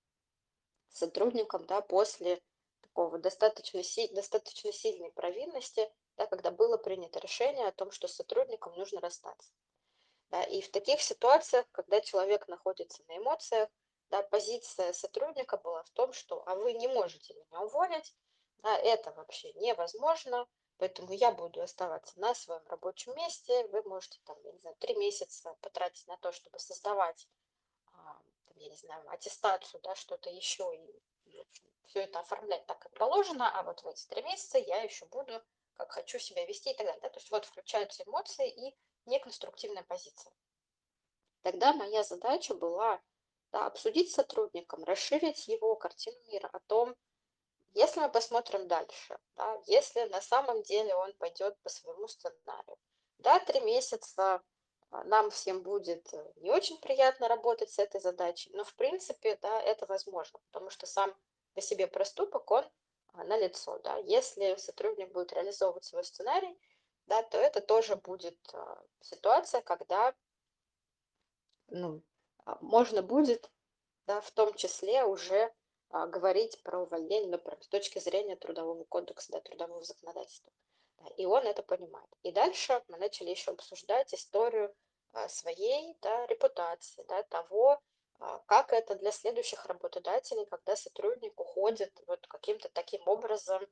с 0.90 1.00
сотрудником 1.00 1.66
да, 1.66 1.82
после 1.82 2.42
такого 2.82 3.18
достаточно, 3.18 3.82
достаточно 4.14 4.72
сильной 4.72 5.12
провинности, 5.12 5.92
да, 6.18 6.28
когда 6.28 6.52
было 6.52 6.78
принято 6.78 7.20
решение 7.20 7.68
о 7.68 7.72
том, 7.72 7.92
что 7.92 8.08
с 8.08 8.16
сотрудником 8.16 8.74
нужно 8.76 9.02
расстаться. 9.02 9.52
Да, 10.32 10.44
и 10.44 10.62
в 10.62 10.72
таких 10.72 11.02
ситуациях, 11.02 11.66
когда 11.72 12.00
человек 12.02 12.48
находится 12.48 13.04
на 13.08 13.18
эмоциях, 13.18 13.70
да, 14.10 14.24
позиция 14.24 14.94
сотрудника 14.94 15.58
была 15.58 15.84
в 15.84 15.90
том, 15.92 16.14
что 16.14 16.44
а 16.48 16.56
вы 16.56 16.74
не 16.74 16.88
можете 16.88 17.34
меня 17.34 17.62
уволить, 17.62 18.16
да, 18.60 18.78
это 18.78 19.12
вообще 19.12 19.52
невозможно, 19.54 20.48
поэтому 20.78 21.12
я 21.12 21.32
буду 21.32 21.62
оставаться 21.62 22.18
на 22.20 22.34
своем 22.34 22.66
рабочем 22.68 23.16
месте, 23.16 23.68
вы 23.68 23.84
можете 23.84 24.20
там, 24.24 24.38
я 24.44 24.52
не 24.52 24.60
знаю, 24.60 24.76
три 24.80 24.96
месяца 24.96 25.56
потратить 25.62 26.08
на 26.08 26.18
то, 26.18 26.32
чтобы 26.32 26.60
создавать, 26.60 27.28
а, 27.94 28.18
я 28.56 28.70
не 28.70 28.76
знаю, 28.78 29.10
аттестацию, 29.10 29.82
да, 29.82 29.96
что-то 29.96 30.30
еще, 30.30 30.74
и 30.76 31.02
все 31.92 32.04
это 32.04 32.20
оформлять 32.20 32.66
так, 32.68 32.80
как 32.80 32.94
положено, 32.94 33.52
а 33.60 33.64
вот 33.64 33.82
в 33.84 33.88
эти 33.88 34.08
три 34.08 34.22
месяца 34.24 34.58
я 34.58 34.82
еще 34.82 35.06
буду, 35.08 35.42
как 35.74 35.92
хочу 35.92 36.20
себя 36.20 36.46
вести 36.46 36.72
и 36.72 36.74
так 36.74 36.86
далее. 36.86 37.02
Да? 37.02 37.10
То 37.10 37.20
есть 37.20 37.32
вот 37.32 37.46
включаются 37.46 38.04
эмоции 38.04 38.50
и 38.50 38.78
неконструктивная 39.06 39.84
позиция. 39.84 40.34
Тогда 41.42 41.74
моя 41.74 42.04
задача 42.04 42.54
была 42.54 43.02
да, 43.52 43.66
обсудить 43.66 44.12
с 44.12 44.16
сотрудником, 44.16 44.84
расширить 44.84 45.48
его 45.48 45.76
картину 45.76 46.18
мира 46.28 46.50
о 46.54 46.60
том, 46.60 46.96
если 47.74 48.02
мы 48.02 48.10
посмотрим 48.10 48.68
дальше, 48.68 49.18
да, 49.36 49.62
если 49.66 50.02
на 50.06 50.22
самом 50.22 50.62
деле 50.64 50.94
он 50.94 51.14
пойдет 51.14 51.58
по 51.62 51.70
своему 51.70 52.08
сценарию, 52.08 52.78
да, 53.20 53.40
три 53.40 53.62
месяца 53.62 54.42
а, 54.90 55.04
нам 55.06 55.32
всем 55.32 55.64
будет 55.64 56.14
э, 56.14 56.34
не 56.38 56.52
очень 56.52 56.78
приятно 56.80 57.30
работать 57.30 57.70
с 57.70 57.80
этой 57.80 58.02
задачей, 58.02 58.50
но 58.54 58.66
в 58.66 58.76
принципе, 58.76 59.38
да, 59.42 59.62
это 59.62 59.86
возможно, 59.86 60.40
потому 60.52 60.70
что 60.70 60.86
сам 60.86 61.16
по 61.54 61.62
себе 61.62 61.88
проступок, 61.88 62.52
он 62.52 62.66
а, 63.14 63.24
на 63.24 63.38
лицо, 63.38 63.80
да. 63.80 63.98
Если 63.98 64.56
сотрудник 64.56 65.12
будет 65.14 65.32
реализовывать 65.32 65.86
свой 65.86 66.04
сценарий, 66.04 66.60
да, 67.08 67.24
то 67.24 67.38
это 67.38 67.62
тоже 67.62 67.96
будет 67.96 68.38
а, 68.54 68.84
ситуация, 69.02 69.62
когда 69.62 70.14
ну, 71.68 72.02
а, 72.46 72.58
можно 72.62 73.02
будет, 73.02 73.50
да, 74.06 74.22
в 74.22 74.32
том 74.32 74.54
числе 74.56 75.04
уже 75.04 75.54
говорить 75.90 76.64
про 76.64 76.84
увольнение, 76.84 77.30
например, 77.30 77.62
с 77.62 77.68
точки 77.68 78.00
зрения 78.00 78.38
трудового 78.38 78.86
кодекса, 78.86 79.34
да, 79.34 79.42
трудового 79.42 79.84
законодательства. 79.84 80.50
Да, 80.98 81.06
и 81.18 81.26
он 81.26 81.46
это 81.46 81.64
понимает. 81.64 82.08
И 82.24 82.32
дальше 82.32 82.82
мы 82.88 82.98
начали 82.98 83.30
еще 83.30 83.52
обсуждать 83.52 84.14
историю 84.14 84.74
своей 85.28 85.98
да, 86.02 86.26
репутации, 86.28 87.04
да, 87.10 87.24
того, 87.24 87.82
а, 88.22 88.38
как 88.46 88.72
это 88.72 88.94
для 88.96 89.12
следующих 89.12 89.66
работодателей, 89.66 90.46
когда 90.46 90.76
сотрудник 90.76 91.40
уходит 91.40 91.92
вот 92.06 92.26
каким-то 92.28 92.70
таким 92.70 93.02
образом, 93.08 93.66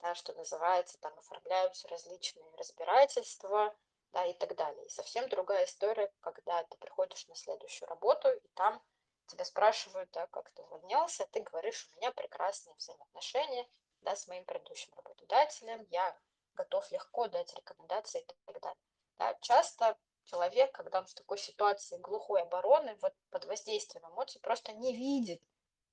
да, 0.00 0.14
что 0.14 0.32
называется, 0.34 0.98
там 1.00 1.16
оформляются 1.18 1.88
различные 1.88 2.44
разбирательства, 2.56 3.74
да, 4.12 4.24
и 4.26 4.34
так 4.34 4.54
далее. 4.56 4.84
И 4.86 4.90
совсем 4.90 5.28
другая 5.28 5.64
история, 5.64 6.12
когда 6.20 6.62
ты 6.64 6.76
приходишь 6.78 7.26
на 7.28 7.34
следующую 7.34 7.88
работу, 7.88 8.30
и 8.30 8.48
там 8.54 8.82
тебя 9.26 9.44
спрашивают, 9.44 10.10
да, 10.12 10.26
как 10.28 10.50
ты 10.50 10.62
увольнялся, 10.62 11.26
ты 11.32 11.40
говоришь, 11.40 11.88
у 11.92 11.96
меня 11.96 12.12
прекрасные 12.12 12.74
взаимоотношения, 12.76 13.66
да, 14.02 14.14
с 14.14 14.28
моим 14.28 14.44
предыдущим 14.44 14.92
работодателем, 14.96 15.86
я 15.90 16.16
готов 16.54 16.90
легко 16.92 17.26
дать 17.28 17.54
рекомендации 17.54 18.20
и 18.20 18.24
так 18.26 18.60
далее. 18.60 18.78
Да, 19.18 19.34
часто 19.40 19.96
человек, 20.24 20.72
когда 20.72 21.00
он 21.00 21.06
в 21.06 21.14
такой 21.14 21.38
ситуации 21.38 21.98
глухой 21.98 22.42
обороны, 22.42 22.96
вот 23.00 23.14
под 23.30 23.44
воздействием 23.46 24.06
эмоций, 24.08 24.40
просто 24.40 24.72
не 24.72 24.94
видит 24.94 25.42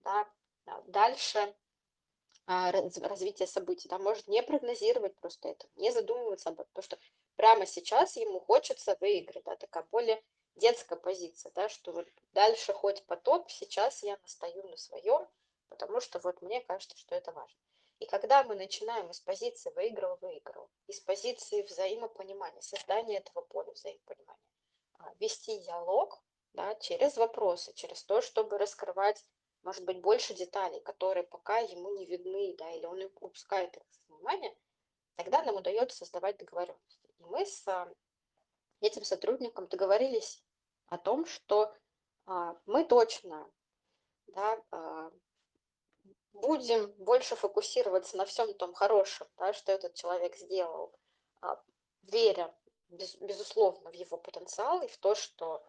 да, 0.03 0.27
дальше 0.87 1.55
а, 2.45 2.71
развитие 2.71 3.47
событий, 3.47 3.87
да, 3.87 3.97
может 3.99 4.27
не 4.27 4.41
прогнозировать 4.43 5.15
просто 5.17 5.49
это, 5.49 5.67
не 5.75 5.91
задумываться 5.91 6.49
об 6.49 6.59
этом, 6.59 6.69
потому 6.73 6.83
что 6.83 6.99
прямо 7.35 7.65
сейчас 7.65 8.15
ему 8.17 8.39
хочется 8.39 8.97
выиграть, 8.99 9.43
да, 9.43 9.55
такая 9.55 9.85
более 9.91 10.21
детская 10.55 10.97
позиция, 10.97 11.51
да, 11.53 11.69
что 11.69 11.91
вот 11.91 12.07
дальше 12.33 12.73
хоть 12.73 13.05
потоп, 13.05 13.49
сейчас 13.49 14.03
я 14.03 14.17
настаю 14.21 14.67
на 14.67 14.77
своем, 14.77 15.27
потому 15.69 16.01
что 16.01 16.19
вот 16.19 16.41
мне 16.41 16.61
кажется, 16.61 16.97
что 16.97 17.15
это 17.15 17.31
важно. 17.31 17.59
И 17.99 18.05
когда 18.05 18.43
мы 18.43 18.55
начинаем 18.55 19.09
из 19.11 19.19
позиции 19.19 19.71
выиграл-выиграл, 19.75 20.69
из 20.87 20.99
позиции 20.99 21.61
взаимопонимания, 21.61 22.61
создания 22.61 23.17
этого 23.17 23.41
поля 23.41 23.71
взаимопонимания, 23.71 24.41
а, 24.97 25.13
вести 25.19 25.59
диалог 25.59 26.19
да, 26.53 26.75
через 26.75 27.17
вопросы, 27.17 27.73
через 27.73 28.03
то, 28.03 28.21
чтобы 28.21 28.57
раскрывать, 28.57 29.23
может 29.63 29.85
быть, 29.85 30.01
больше 30.01 30.33
деталей, 30.33 30.79
которые 30.81 31.23
пока 31.23 31.59
ему 31.59 31.93
не 31.95 32.05
видны, 32.05 32.55
да, 32.57 32.71
или 32.71 32.85
он 32.85 33.01
упускает 33.15 33.75
их 33.77 33.83
внимание, 34.07 34.55
тогда 35.15 35.43
нам 35.43 35.55
удается 35.55 35.97
создавать 35.97 36.37
договоренности. 36.37 37.07
И 37.19 37.23
мы 37.23 37.45
с 37.45 37.67
а, 37.67 37.93
этим 38.79 39.03
сотрудникам 39.03 39.67
договорились 39.67 40.43
о 40.87 40.97
том, 40.97 41.25
что 41.25 41.73
а, 42.25 42.57
мы 42.65 42.85
точно 42.85 43.49
да, 44.27 44.63
а, 44.71 45.11
будем 46.33 46.91
больше 46.93 47.35
фокусироваться 47.35 48.17
на 48.17 48.25
всем 48.25 48.53
том 48.55 48.73
хорошем, 48.73 49.27
да, 49.37 49.53
что 49.53 49.71
этот 49.71 49.93
человек 49.93 50.35
сделал, 50.37 50.93
веря, 52.03 52.53
без, 52.87 53.15
безусловно, 53.17 53.91
в 53.91 53.93
его 53.93 54.17
потенциал 54.17 54.81
и 54.81 54.87
в 54.87 54.97
то, 54.97 55.13
что 55.15 55.65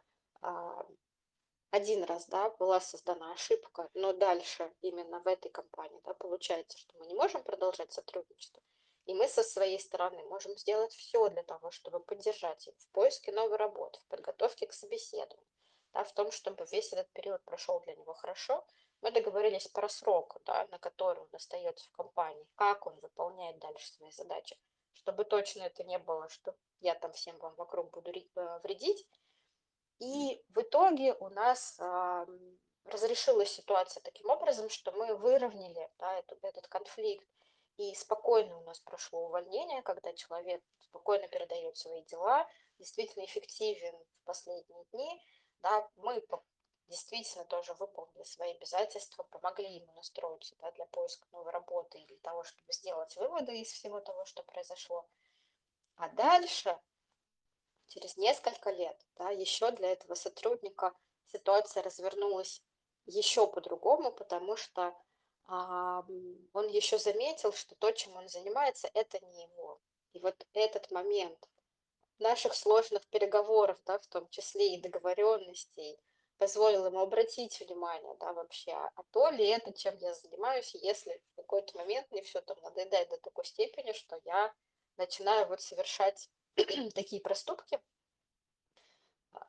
один 1.72 2.04
раз 2.04 2.26
да, 2.26 2.50
была 2.50 2.80
создана 2.80 3.32
ошибка, 3.32 3.88
но 3.94 4.12
дальше 4.12 4.70
именно 4.82 5.20
в 5.20 5.26
этой 5.26 5.50
компании 5.50 6.00
да, 6.04 6.12
получается, 6.12 6.76
что 6.76 6.94
мы 6.98 7.06
не 7.06 7.14
можем 7.14 7.42
продолжать 7.42 7.90
сотрудничество. 7.90 8.62
И 9.06 9.14
мы 9.14 9.26
со 9.26 9.42
своей 9.42 9.80
стороны 9.80 10.22
можем 10.24 10.54
сделать 10.58 10.92
все 10.92 11.28
для 11.30 11.42
того, 11.42 11.70
чтобы 11.70 12.00
поддержать 12.00 12.68
их 12.68 12.74
в 12.78 12.88
поиске 12.90 13.32
новой 13.32 13.56
работы, 13.56 13.98
в 14.00 14.06
подготовке 14.08 14.66
к 14.66 14.74
собеседованию, 14.74 15.48
да, 15.94 16.04
в 16.04 16.12
том, 16.12 16.30
чтобы 16.30 16.66
весь 16.70 16.92
этот 16.92 17.10
период 17.12 17.42
прошел 17.44 17.80
для 17.80 17.94
него 17.94 18.12
хорошо. 18.12 18.66
Мы 19.00 19.10
договорились 19.10 19.66
про 19.68 19.88
срок, 19.88 20.36
да, 20.44 20.68
на 20.70 20.78
который 20.78 21.22
он 21.22 21.28
остается 21.32 21.86
в 21.86 21.92
компании, 21.92 22.46
как 22.54 22.86
он 22.86 22.94
выполняет 23.00 23.58
дальше 23.60 23.90
свои 23.92 24.10
задачи, 24.10 24.58
чтобы 24.92 25.24
точно 25.24 25.62
это 25.62 25.84
не 25.84 25.98
было, 25.98 26.28
что 26.28 26.54
я 26.80 26.94
там 26.94 27.12
всем 27.12 27.38
вам 27.38 27.54
вокруг 27.54 27.90
буду 27.90 28.10
э, 28.10 28.60
вредить. 28.62 29.06
И 30.02 30.44
в 30.48 30.60
итоге 30.60 31.14
у 31.14 31.28
нас 31.28 31.78
э, 31.78 32.26
разрешилась 32.86 33.52
ситуация 33.52 34.00
таким 34.02 34.28
образом, 34.30 34.68
что 34.68 34.90
мы 34.90 35.14
выровняли 35.14 35.88
да, 36.00 36.18
этот, 36.18 36.42
этот 36.42 36.66
конфликт 36.66 37.24
и 37.76 37.94
спокойно 37.94 38.58
у 38.58 38.62
нас 38.62 38.80
прошло 38.80 39.26
увольнение, 39.26 39.80
когда 39.82 40.12
человек 40.14 40.60
спокойно 40.80 41.28
передает 41.28 41.76
свои 41.76 42.02
дела, 42.02 42.48
действительно 42.80 43.24
эффективен 43.24 43.94
в 43.94 44.24
последние 44.24 44.84
дни. 44.86 45.22
Да, 45.62 45.88
мы 45.94 46.20
действительно 46.88 47.44
тоже 47.44 47.72
выполнили 47.74 48.24
свои 48.24 48.54
обязательства, 48.56 49.22
помогли 49.22 49.76
ему 49.76 49.92
настроиться 49.92 50.56
да, 50.58 50.72
для 50.72 50.86
поиска 50.86 51.28
новой 51.30 51.52
работы 51.52 52.00
и 52.00 52.06
для 52.06 52.18
того, 52.18 52.42
чтобы 52.42 52.72
сделать 52.72 53.14
выводы 53.14 53.60
из 53.60 53.70
всего 53.70 54.00
того, 54.00 54.24
что 54.24 54.42
произошло. 54.42 55.08
А 55.94 56.08
дальше, 56.08 56.76
через 57.92 58.16
несколько 58.16 58.70
лет, 58.70 58.96
да, 59.16 59.30
еще 59.30 59.70
для 59.72 59.92
этого 59.92 60.14
сотрудника 60.14 60.94
ситуация 61.26 61.82
развернулась 61.82 62.62
еще 63.04 63.46
по-другому, 63.46 64.12
потому 64.12 64.56
что 64.56 64.94
он 65.46 66.68
еще 66.68 66.98
заметил, 66.98 67.52
что 67.52 67.74
то, 67.74 67.90
чем 67.90 68.16
он 68.16 68.28
занимается, 68.28 68.88
это 68.94 69.20
не 69.20 69.42
его. 69.42 69.80
И 70.14 70.20
вот 70.20 70.46
этот 70.54 70.90
момент 70.90 71.48
наших 72.18 72.54
сложных 72.54 73.06
переговоров, 73.08 73.78
да, 73.84 73.98
в 73.98 74.06
том 74.06 74.28
числе 74.28 74.74
и 74.74 74.80
договоренностей, 74.80 75.98
позволил 76.38 76.86
ему 76.86 77.00
обратить 77.00 77.60
внимание, 77.60 78.14
да, 78.20 78.32
вообще, 78.32 78.72
а 78.72 79.02
то 79.10 79.28
ли 79.30 79.46
это, 79.46 79.72
чем 79.72 79.96
я 79.98 80.14
занимаюсь, 80.14 80.74
если 80.74 81.20
в 81.32 81.36
какой-то 81.36 81.76
момент 81.76 82.10
мне 82.10 82.22
все 82.22 82.40
там 82.40 82.56
надоедает 82.62 83.10
до 83.10 83.18
такой 83.18 83.44
степени, 83.44 83.92
что 83.92 84.20
я 84.24 84.54
начинаю 84.96 85.46
вот 85.48 85.60
совершать 85.60 86.30
такие 86.94 87.20
проступки, 87.20 87.80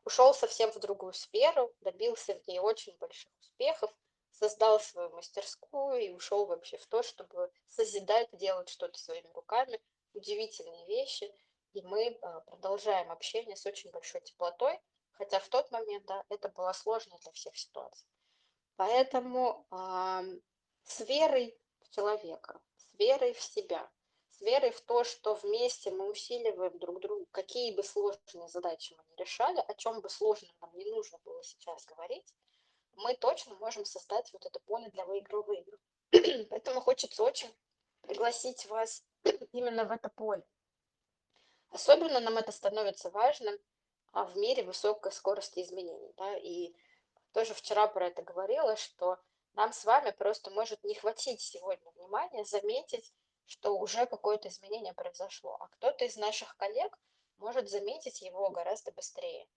ушел 0.06 0.34
совсем 0.34 0.72
в 0.72 0.80
другую 0.80 1.14
сферу, 1.14 1.74
добился 1.82 2.36
в 2.36 2.48
ней 2.48 2.60
очень 2.60 2.98
больших 2.98 3.32
успехов, 3.40 3.92
создал 4.32 4.80
свою 4.80 5.10
мастерскую 5.12 6.02
и 6.02 6.10
ушел 6.10 6.46
вообще 6.46 6.78
в 6.78 6.88
то, 6.88 7.04
чтобы 7.04 7.52
созидать, 7.68 8.30
делать 8.34 8.70
что-то 8.70 8.98
своими 8.98 9.30
руками, 9.34 9.80
удивительные 10.14 10.86
вещи. 10.88 11.34
И 11.74 11.82
мы 11.82 12.18
а, 12.22 12.42
продолжаем 12.42 13.12
общение 13.12 13.56
с 13.56 13.66
очень 13.66 13.90
большой 13.92 14.22
теплотой, 14.22 14.80
хотя 15.14 15.40
в 15.40 15.48
тот 15.50 15.72
момент, 15.72 16.06
да, 16.06 16.24
это 16.30 16.50
было 16.50 16.74
сложно 16.74 17.18
для 17.20 17.32
всех 17.32 17.58
ситуаций. 17.58 18.08
Поэтому 18.76 19.68
э, 19.72 20.40
с 20.84 21.00
верой 21.02 21.58
в 21.82 21.90
человека, 21.90 22.60
с 22.76 22.88
верой 22.98 23.34
в 23.34 23.42
себя, 23.42 23.90
верой 24.44 24.72
в 24.72 24.82
то, 24.82 25.04
что 25.04 25.36
вместе 25.36 25.92
мы 25.92 26.10
усиливаем 26.10 26.78
друг 26.80 27.00
друга, 27.00 27.26
какие 27.32 27.76
бы 27.76 27.84
сложные 27.84 28.48
задачи 28.50 28.94
мы 28.98 29.04
не 29.10 29.16
решали, 29.16 29.60
о 29.60 29.74
чем 29.74 30.02
бы 30.02 30.10
сложно 30.10 30.50
нам 30.62 30.72
не 30.76 30.86
нужно 30.86 31.18
было 31.26 31.44
сейчас 31.44 31.86
говорить, 31.86 32.34
мы 32.96 33.16
точно 33.16 33.56
можем 33.56 33.86
создать 33.86 34.32
вот 34.34 34.46
это 34.46 34.60
поле 34.60 34.90
для 34.90 35.06
выиграл-выиграл. 35.06 35.80
Поэтому 36.50 36.82
хочется 36.82 37.24
очень 37.24 37.54
пригласить 38.02 38.66
вас 38.68 39.04
именно 39.52 39.86
в 39.86 39.92
это 39.92 40.10
поле. 40.10 40.44
Особенно 41.70 42.20
нам 42.20 42.38
это 42.38 42.52
становится 42.52 43.10
важным 43.10 43.58
а, 44.12 44.26
в 44.26 44.38
мире 44.38 44.64
высокой 44.64 45.12
скорости 45.12 45.62
изменений. 45.62 46.14
Да? 46.18 46.38
И 46.38 46.76
тоже 47.32 47.54
вчера 47.56 47.88
про 47.88 48.08
это 48.08 48.22
говорила, 48.22 48.76
что 48.76 49.18
нам 49.54 49.74
с 49.74 49.86
вами 49.86 50.12
просто 50.12 50.52
может 50.52 50.84
не 50.84 50.94
хватить 50.94 51.42
сегодня 51.42 51.92
внимания 51.92 52.46
заметить, 52.46 53.12
что 53.46 53.78
уже 53.78 54.06
какое-то 54.06 54.48
изменение 54.48 54.94
произошло, 54.94 55.58
а 55.60 55.68
кто-то 55.68 56.06
из 56.06 56.18
наших 56.18 56.56
коллег 56.58 56.98
может 57.38 57.70
заметить 57.70 58.22
его 58.22 58.50
гораздо 58.50 58.92
быстрее. 58.92 59.48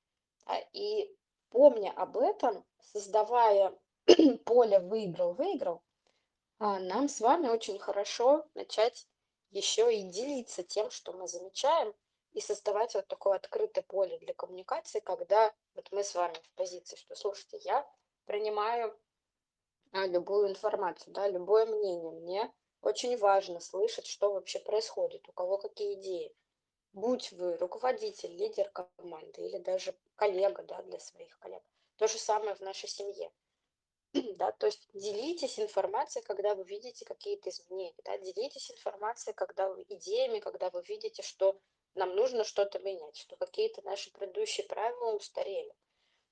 И 0.72 1.14
помня 1.50 1.92
об 1.96 2.16
этом, 2.18 2.64
создавая 2.80 3.76
поле 4.44 4.78
выиграл-выиграл, 4.80 5.82
а, 6.58 6.78
нам 6.78 7.08
с 7.08 7.20
вами 7.20 7.48
очень 7.48 7.78
хорошо 7.78 8.46
начать 8.54 9.06
еще 9.50 9.94
и 9.94 10.02
делиться 10.04 10.62
тем, 10.62 10.90
что 10.90 11.12
мы 11.12 11.28
замечаем, 11.28 11.94
и 12.36 12.40
создавать 12.40 12.94
вот 12.94 13.08
такое 13.08 13.36
открытое 13.36 13.80
поле 13.80 14.18
для 14.18 14.34
коммуникации, 14.34 15.00
когда 15.00 15.54
вот 15.74 15.90
мы 15.90 16.04
с 16.04 16.14
вами 16.14 16.34
в 16.34 16.50
позиции, 16.54 16.96
что, 16.96 17.14
слушайте, 17.14 17.56
я 17.64 17.88
принимаю 18.26 18.94
а, 19.92 20.06
любую 20.06 20.50
информацию, 20.50 21.14
да, 21.14 21.28
любое 21.28 21.64
мнение. 21.64 22.10
Мне 22.10 22.52
очень 22.86 23.16
важно 23.18 23.60
слышать, 23.60 24.06
что 24.06 24.32
вообще 24.32 24.58
происходит, 24.58 25.28
у 25.28 25.32
кого 25.32 25.58
какие 25.58 25.94
идеи 25.94 26.34
будь 26.96 27.30
вы 27.32 27.58
руководитель, 27.58 28.34
лидер 28.34 28.70
команды 28.70 29.46
или 29.46 29.58
даже 29.58 29.94
коллега 30.16 30.62
да, 30.62 30.82
для 30.82 30.98
своих 30.98 31.38
коллег. 31.38 31.62
То 31.98 32.08
же 32.08 32.18
самое 32.18 32.54
в 32.54 32.60
нашей 32.60 32.88
семье. 32.88 33.30
Да, 34.36 34.50
то 34.52 34.66
есть 34.66 34.88
делитесь 34.94 35.60
информацией, 35.60 36.24
когда 36.24 36.54
вы 36.54 36.64
видите 36.64 37.04
какие-то 37.04 37.50
изменения. 37.50 37.94
Да, 38.04 38.16
делитесь 38.16 38.70
информацией, 38.70 39.34
когда 39.34 39.68
вы 39.68 39.84
идеями, 39.88 40.38
когда 40.38 40.70
вы 40.70 40.82
видите, 40.84 41.22
что 41.22 41.60
нам 41.94 42.16
нужно 42.16 42.44
что-то 42.44 42.78
менять, 42.78 43.16
что 43.16 43.36
какие-то 43.36 43.82
наши 43.82 44.10
предыдущие 44.12 44.66
правила 44.66 45.12
устарели. 45.12 45.74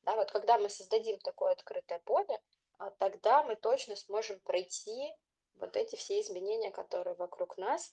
Да, 0.03 0.17
вот 0.17 0.31
когда 0.31 0.59
мы 0.59 0.71
создадим 0.71 1.19
такое 1.19 1.53
открытое 1.53 1.99
поле, 2.01 2.40
а, 2.79 2.90
тогда 2.90 3.43
мы 3.43 3.57
точно 3.57 3.97
сможем 3.97 4.40
пройти 4.40 5.12
вот 5.57 5.77
эти 5.77 5.97
все 5.97 6.21
изменения, 6.21 6.71
которые 6.71 7.14
вокруг 7.14 7.57
нас, 7.57 7.93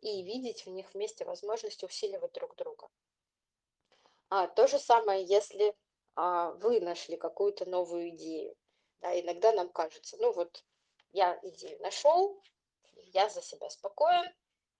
и 0.00 0.22
видеть 0.22 0.64
в 0.64 0.70
них 0.70 0.92
вместе 0.94 1.24
возможность 1.24 1.82
усиливать 1.84 2.32
друг 2.32 2.56
друга. 2.56 2.88
А, 4.28 4.46
то 4.46 4.66
же 4.66 4.78
самое, 4.78 5.24
если 5.24 5.74
а, 6.14 6.52
вы 6.52 6.80
нашли 6.80 7.16
какую-то 7.16 7.68
новую 7.68 8.10
идею. 8.10 8.56
Да, 9.00 9.18
иногда 9.18 9.52
нам 9.52 9.70
кажется, 9.70 10.16
ну 10.18 10.32
вот 10.32 10.64
я 11.12 11.38
идею 11.42 11.80
нашел, 11.80 12.42
я 13.12 13.28
за 13.28 13.42
себя 13.42 13.68
спокоен, 13.70 14.32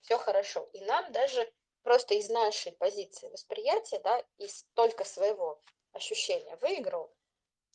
все 0.02 0.18
хорошо. 0.18 0.68
И 0.72 0.80
нам 0.82 1.10
даже 1.12 1.50
просто 1.82 2.14
из 2.14 2.28
нашей 2.28 2.72
позиции 2.72 3.28
восприятия, 3.28 3.98
да, 4.00 4.24
из 4.38 4.64
только 4.74 5.04
своего 5.04 5.60
ощущения 5.92 6.56
выиграл, 6.56 7.12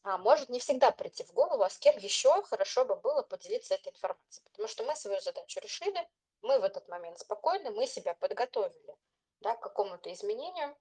а 0.06 0.20
может 0.20 0.50
не 0.50 0.60
всегда 0.60 0.92
прийти 0.92 1.24
в 1.24 1.34
голову, 1.34 1.64
а 1.64 1.70
с 1.70 1.80
кем 1.80 1.98
еще 1.98 2.44
хорошо 2.44 2.86
бы 2.86 2.96
было 2.96 3.24
поделиться 3.24 3.74
этой 3.74 3.92
информацией. 3.92 4.46
Потому 4.52 4.68
что 4.68 4.84
мы 4.84 4.96
свою 4.96 5.20
задачу 5.20 5.60
решили, 5.60 6.08
мы 6.44 6.60
в 6.60 6.64
этот 6.64 6.88
момент 6.88 7.20
спокойны, 7.20 7.72
мы 7.72 7.88
себя 7.88 8.14
подготовили 8.14 8.96
да, 9.40 9.56
к 9.56 9.62
какому-то 9.62 10.14
изменению, 10.14 10.78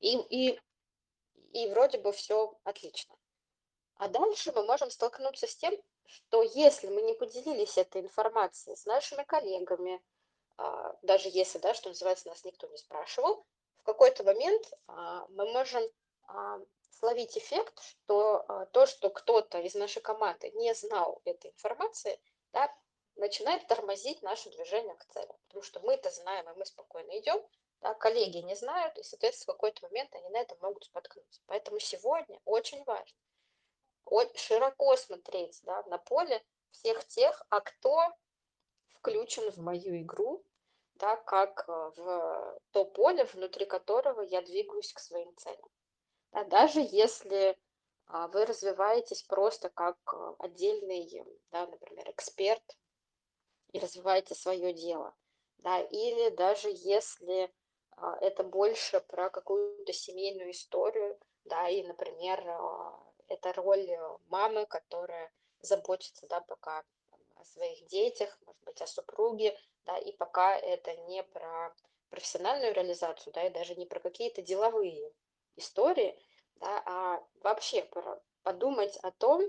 И, 0.00 0.16
и, 0.30 0.60
и 1.52 1.68
вроде 1.68 1.98
бы 1.98 2.10
все 2.10 2.58
отлично. 2.64 3.14
А 3.98 4.08
дальше 4.08 4.50
мы 4.50 4.64
можем 4.64 4.90
столкнуться 4.90 5.46
с 5.46 5.54
тем, 5.54 5.80
что 6.06 6.42
если 6.42 6.88
мы 6.88 7.02
не 7.02 7.14
поделились 7.14 7.78
этой 7.78 8.02
информацией 8.02 8.74
с 8.74 8.84
нашими 8.84 9.22
коллегами, 9.22 10.02
а, 10.56 10.96
даже 11.02 11.28
если, 11.28 11.58
да, 11.58 11.72
что 11.72 11.90
называется, 11.90 12.26
нас 12.26 12.44
никто 12.44 12.66
не 12.66 12.78
спрашивал, 12.78 13.46
в 13.78 13.84
какой-то 13.84 14.24
момент 14.24 14.72
а, 14.88 15.24
мы 15.28 15.46
можем 15.52 15.84
а, 16.26 16.58
словить 16.98 17.36
эффект, 17.36 17.80
что 17.82 18.68
то, 18.72 18.86
что 18.86 19.10
кто-то 19.10 19.58
из 19.60 19.74
нашей 19.74 20.02
команды 20.02 20.50
не 20.52 20.74
знал 20.74 21.20
этой 21.24 21.50
информации, 21.50 22.20
да, 22.52 22.74
начинает 23.16 23.66
тормозить 23.66 24.22
наше 24.22 24.50
движение 24.50 24.94
к 24.94 25.04
цели. 25.06 25.32
Потому 25.46 25.62
что 25.62 25.80
мы-то 25.80 26.10
знаем, 26.10 26.48
и 26.50 26.54
мы 26.54 26.66
спокойно 26.66 27.18
идем, 27.18 27.40
да, 27.80 27.94
коллеги 27.94 28.38
не 28.38 28.54
знают, 28.54 28.96
и, 28.98 29.02
соответственно, 29.02 29.52
в 29.52 29.56
какой-то 29.56 29.86
момент 29.86 30.14
они 30.14 30.28
на 30.30 30.38
этом 30.38 30.58
могут 30.60 30.84
споткнуться. 30.84 31.42
Поэтому 31.46 31.78
сегодня 31.78 32.40
очень 32.44 32.82
важно 32.84 33.16
широко 34.34 34.96
смотреть 34.96 35.60
да, 35.62 35.82
на 35.84 35.98
поле 35.98 36.42
всех 36.70 37.06
тех, 37.06 37.42
а 37.50 37.60
кто 37.60 38.12
включен 38.96 39.50
в 39.50 39.58
мою 39.58 40.00
игру, 40.02 40.44
да, 40.94 41.16
как 41.16 41.64
э, 41.68 41.72
в 41.96 42.60
то 42.72 42.84
поле, 42.84 43.24
внутри 43.24 43.66
которого 43.66 44.22
я 44.22 44.42
двигаюсь 44.42 44.92
к 44.92 44.98
своим 44.98 45.34
целям. 45.36 45.68
Да, 46.34 46.42
даже 46.44 46.80
если 46.80 47.56
а, 48.06 48.26
вы 48.26 48.44
развиваетесь 48.44 49.22
просто 49.22 49.70
как 49.70 49.96
э, 50.12 50.34
отдельный, 50.40 51.24
да, 51.52 51.66
например, 51.68 52.10
эксперт 52.10 52.76
и 53.72 53.78
развиваете 53.78 54.34
свое 54.34 54.72
дело, 54.72 55.14
да, 55.58 55.80
или 55.80 56.30
даже 56.30 56.70
если 56.72 57.52
а, 57.92 58.16
это 58.20 58.42
больше 58.42 58.98
про 58.98 59.30
какую-то 59.30 59.92
семейную 59.92 60.50
историю, 60.50 61.16
да, 61.44 61.68
и, 61.68 61.84
например, 61.84 62.42
а, 62.48 62.98
это 63.28 63.52
роль 63.52 63.88
мамы, 64.26 64.66
которая 64.66 65.32
заботится, 65.60 66.26
да, 66.26 66.40
пока 66.40 66.82
о 67.36 67.44
своих 67.44 67.86
детях, 67.86 68.36
может 68.44 68.62
быть, 68.64 68.82
о 68.82 68.88
супруге, 68.88 69.56
да, 69.86 69.96
и 69.98 70.10
пока 70.10 70.58
это 70.58 70.96
не 70.96 71.22
про 71.22 71.72
профессиональную 72.10 72.74
реализацию, 72.74 73.32
да, 73.32 73.46
и 73.46 73.50
даже 73.50 73.76
не 73.76 73.86
про 73.86 74.00
какие-то 74.00 74.42
деловые 74.42 75.12
истории, 75.56 76.18
да, 76.56 76.82
а 76.86 77.24
вообще 77.42 77.82
про, 77.82 78.20
подумать 78.42 78.96
о 78.98 79.10
том, 79.10 79.42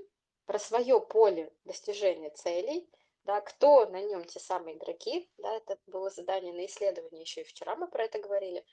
про 0.46 0.60
свое 0.60 1.00
поле 1.00 1.52
достижения 1.66 2.30
целей, 2.30 2.90
да, 3.24 3.42
кто 3.42 3.86
на 3.88 4.02
нем 4.02 4.24
те 4.26 4.40
самые 4.40 4.78
игроки, 4.78 5.30
да, 5.38 5.56
это 5.56 5.78
было 5.88 6.10
задание 6.10 6.54
на 6.54 6.66
исследование, 6.66 7.22
еще 7.22 7.42
и 7.42 7.46
вчера 7.46 7.76
мы 7.76 7.88
про 7.88 8.04
это 8.04 8.20
говорили, 8.20 8.66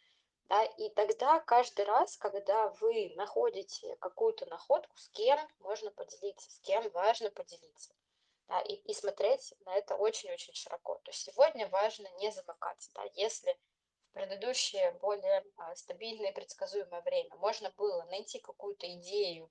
да, 0.49 0.65
и 0.65 0.91
тогда 0.91 1.41
каждый 1.41 1.87
раз, 1.87 2.17
когда 2.17 2.69
вы 2.81 3.13
находите 3.17 3.97
какую-то 3.97 4.45
находку, 4.47 4.95
с 4.99 5.09
кем 5.11 5.39
можно 5.61 5.91
поделиться, 5.91 6.51
с 6.51 6.59
кем 6.61 6.89
важно 6.91 7.31
поделиться, 7.31 7.95
да, 8.49 8.61
и, 8.61 8.75
и 8.75 8.93
смотреть 8.93 9.55
на 9.65 9.75
это 9.75 9.97
очень-очень 9.97 10.55
широко. 10.55 11.01
То 11.05 11.11
есть 11.11 11.23
сегодня 11.23 11.69
важно 11.69 12.07
не 12.19 12.31
замыкаться. 12.31 12.91
Да, 12.95 13.03
если 13.15 13.57
предыдущее 14.13 14.93
более 14.93 15.45
а, 15.57 15.75
стабильное 15.75 16.31
и 16.31 16.35
предсказуемое 16.35 17.03
время 17.03 17.35
можно 17.37 17.71
было 17.71 18.05
найти 18.05 18.39
какую-то 18.39 18.87
идею, 18.95 19.51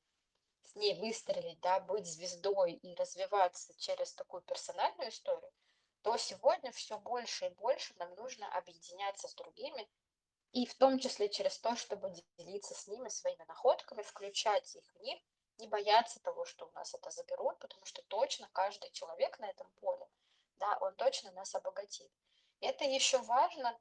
с 0.63 0.75
ней 0.75 0.95
выстрелить, 0.99 1.59
да, 1.59 1.79
быть 1.79 2.05
звездой 2.05 2.73
и 2.73 2.95
развиваться 2.95 3.73
через 3.77 4.13
такую 4.13 4.41
персональную 4.43 5.09
историю, 5.09 5.51
то 6.01 6.15
сегодня 6.17 6.71
все 6.71 6.97
больше 6.97 7.47
и 7.47 7.49
больше 7.49 7.93
нам 7.97 8.13
нужно 8.15 8.47
объединяться 8.55 9.27
с 9.27 9.35
другими 9.35 9.89
и 10.51 10.65
в 10.65 10.75
том 10.75 10.99
числе 10.99 11.29
через 11.29 11.57
то, 11.59 11.75
чтобы 11.75 12.13
делиться 12.37 12.73
с 12.73 12.87
ними 12.87 13.09
своими 13.09 13.43
находками, 13.47 14.01
включать 14.01 14.75
их 14.75 14.83
в 14.95 14.99
них, 15.01 15.19
не 15.57 15.67
бояться 15.67 16.21
того, 16.21 16.45
что 16.45 16.67
у 16.67 16.71
нас 16.71 16.93
это 16.93 17.09
заберут, 17.11 17.59
потому 17.59 17.85
что 17.85 18.01
точно 18.03 18.49
каждый 18.51 18.91
человек 18.91 19.37
на 19.39 19.49
этом 19.49 19.69
поле, 19.79 20.07
да, 20.59 20.77
он 20.81 20.95
точно 20.95 21.31
нас 21.31 21.53
обогатит. 21.55 22.11
Это 22.59 22.83
еще 22.83 23.19
важно 23.19 23.77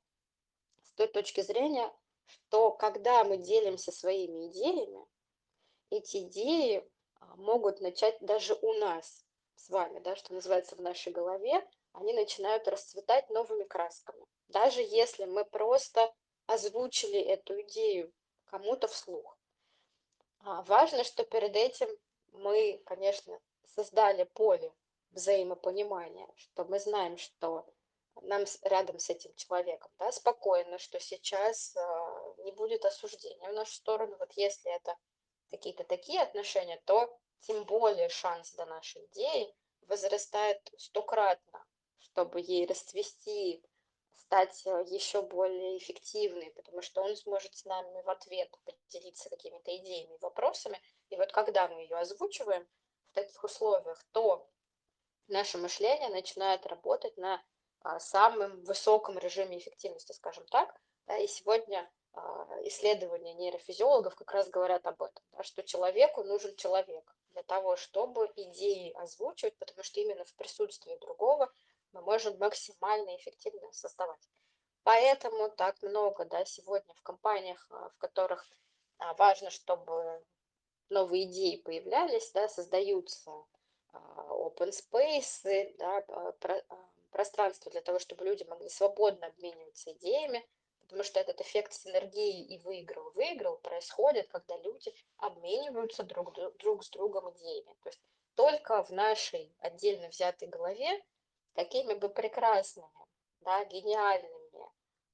той 1.00 1.08
точки 1.08 1.40
зрения, 1.40 1.90
что 2.26 2.72
когда 2.72 3.24
мы 3.24 3.38
делимся 3.38 3.90
своими 3.90 4.48
идеями, 4.48 5.06
эти 5.88 6.24
идеи 6.24 6.86
а, 7.20 7.36
могут 7.36 7.80
начать 7.80 8.18
даже 8.20 8.52
у 8.60 8.74
нас 8.74 9.24
с 9.54 9.70
вами, 9.70 10.00
да, 10.00 10.14
что 10.14 10.34
называется 10.34 10.76
в 10.76 10.82
нашей 10.82 11.10
голове, 11.10 11.66
они 11.92 12.12
начинают 12.12 12.68
расцветать 12.68 13.30
новыми 13.30 13.64
красками. 13.64 14.26
Даже 14.48 14.82
если 14.82 15.24
мы 15.24 15.46
просто 15.46 16.12
озвучили 16.44 17.18
эту 17.18 17.58
идею 17.62 18.12
кому-то 18.44 18.86
вслух. 18.86 19.38
А, 20.40 20.60
важно, 20.64 21.02
что 21.02 21.24
перед 21.24 21.56
этим 21.56 21.88
мы, 22.32 22.82
конечно, 22.84 23.40
создали 23.74 24.24
поле 24.24 24.70
взаимопонимания, 25.12 26.28
что 26.36 26.64
мы 26.66 26.78
знаем, 26.78 27.16
что 27.16 27.66
нам 28.22 28.44
рядом 28.62 28.98
с 28.98 29.10
этим 29.10 29.34
человеком, 29.34 29.90
да, 29.98 30.12
спокойно, 30.12 30.78
что 30.78 31.00
сейчас 31.00 31.74
э, 31.76 31.80
не 32.44 32.52
будет 32.52 32.84
осуждения 32.84 33.48
в 33.48 33.54
нашу 33.54 33.72
сторону. 33.72 34.16
Вот 34.18 34.32
если 34.34 34.74
это 34.74 34.96
какие-то 35.50 35.84
такие 35.84 36.20
отношения, 36.20 36.80
то 36.84 37.18
тем 37.40 37.64
более 37.64 38.08
шанс 38.08 38.52
до 38.52 38.66
нашей 38.66 39.04
идеи 39.06 39.54
возрастает 39.82 40.60
стократно, 40.76 41.64
чтобы 41.98 42.40
ей 42.40 42.66
расцвести, 42.66 43.62
стать 44.30 44.64
э, 44.66 44.84
еще 44.88 45.22
более 45.22 45.78
эффективной, 45.78 46.50
потому 46.52 46.82
что 46.82 47.02
он 47.02 47.16
сможет 47.16 47.54
с 47.56 47.64
нами 47.64 48.02
в 48.02 48.10
ответ 48.10 48.48
поделиться 48.64 49.28
какими-то 49.28 49.76
идеями, 49.76 50.16
вопросами. 50.20 50.80
И 51.08 51.16
вот 51.16 51.32
когда 51.32 51.66
мы 51.68 51.80
ее 51.80 51.96
озвучиваем 51.96 52.68
в 53.10 53.14
таких 53.14 53.42
условиях, 53.42 54.00
то 54.12 54.48
наше 55.26 55.58
мышление 55.58 56.10
начинает 56.10 56.64
работать 56.66 57.16
на 57.16 57.34
а, 57.34 57.42
самом 57.98 58.62
высоком 58.64 59.18
режиме 59.18 59.58
эффективности, 59.58 60.12
скажем 60.12 60.46
так. 60.46 60.74
Да, 61.06 61.16
и 61.16 61.26
сегодня 61.26 61.90
а, 62.12 62.46
исследования 62.64 63.34
нейрофизиологов 63.34 64.14
как 64.14 64.32
раз 64.32 64.48
говорят 64.48 64.86
об 64.86 65.02
этом, 65.02 65.24
да, 65.32 65.42
что 65.42 65.62
человеку 65.62 66.22
нужен 66.24 66.54
человек 66.56 67.14
для 67.30 67.42
того, 67.42 67.76
чтобы 67.76 68.30
идеи 68.36 68.92
озвучивать, 68.92 69.56
потому 69.58 69.82
что 69.82 70.00
именно 70.00 70.24
в 70.24 70.34
присутствии 70.34 70.96
другого 70.96 71.52
мы 71.92 72.02
можем 72.02 72.36
максимально 72.38 73.16
эффективно 73.16 73.72
создавать. 73.72 74.28
Поэтому 74.82 75.50
так 75.50 75.80
много 75.82 76.24
да, 76.24 76.44
сегодня 76.44 76.94
в 76.94 77.02
компаниях, 77.02 77.66
а, 77.70 77.88
в 77.90 77.96
которых 77.98 78.46
а, 78.98 79.14
важно, 79.14 79.50
чтобы 79.50 80.24
новые 80.88 81.24
идеи 81.24 81.56
появлялись, 81.56 82.30
да, 82.32 82.48
создаются 82.48 83.30
а, 83.92 83.98
open 84.30 84.70
space, 84.70 85.74
да, 85.78 86.02
пространство 87.10 87.70
для 87.70 87.80
того, 87.80 87.98
чтобы 87.98 88.24
люди 88.24 88.44
могли 88.44 88.68
свободно 88.68 89.26
обмениваться 89.26 89.92
идеями, 89.92 90.46
потому 90.80 91.02
что 91.04 91.20
этот 91.20 91.40
эффект 91.40 91.72
синергии 91.72 92.44
и 92.44 92.58
выиграл-выиграл 92.58 93.58
происходит, 93.58 94.28
когда 94.28 94.56
люди 94.58 94.94
обмениваются 95.18 96.02
друг, 96.02 96.34
друг 96.58 96.84
с 96.84 96.90
другом 96.90 97.30
идеями. 97.32 97.76
То 97.82 97.88
есть 97.88 98.00
только 98.34 98.82
в 98.82 98.90
нашей 98.90 99.54
отдельно 99.60 100.08
взятой 100.08 100.48
голове 100.48 101.02
какими 101.54 101.94
бы 101.94 102.08
прекрасными, 102.08 102.88
да, 103.40 103.64
гениальными, 103.64 104.40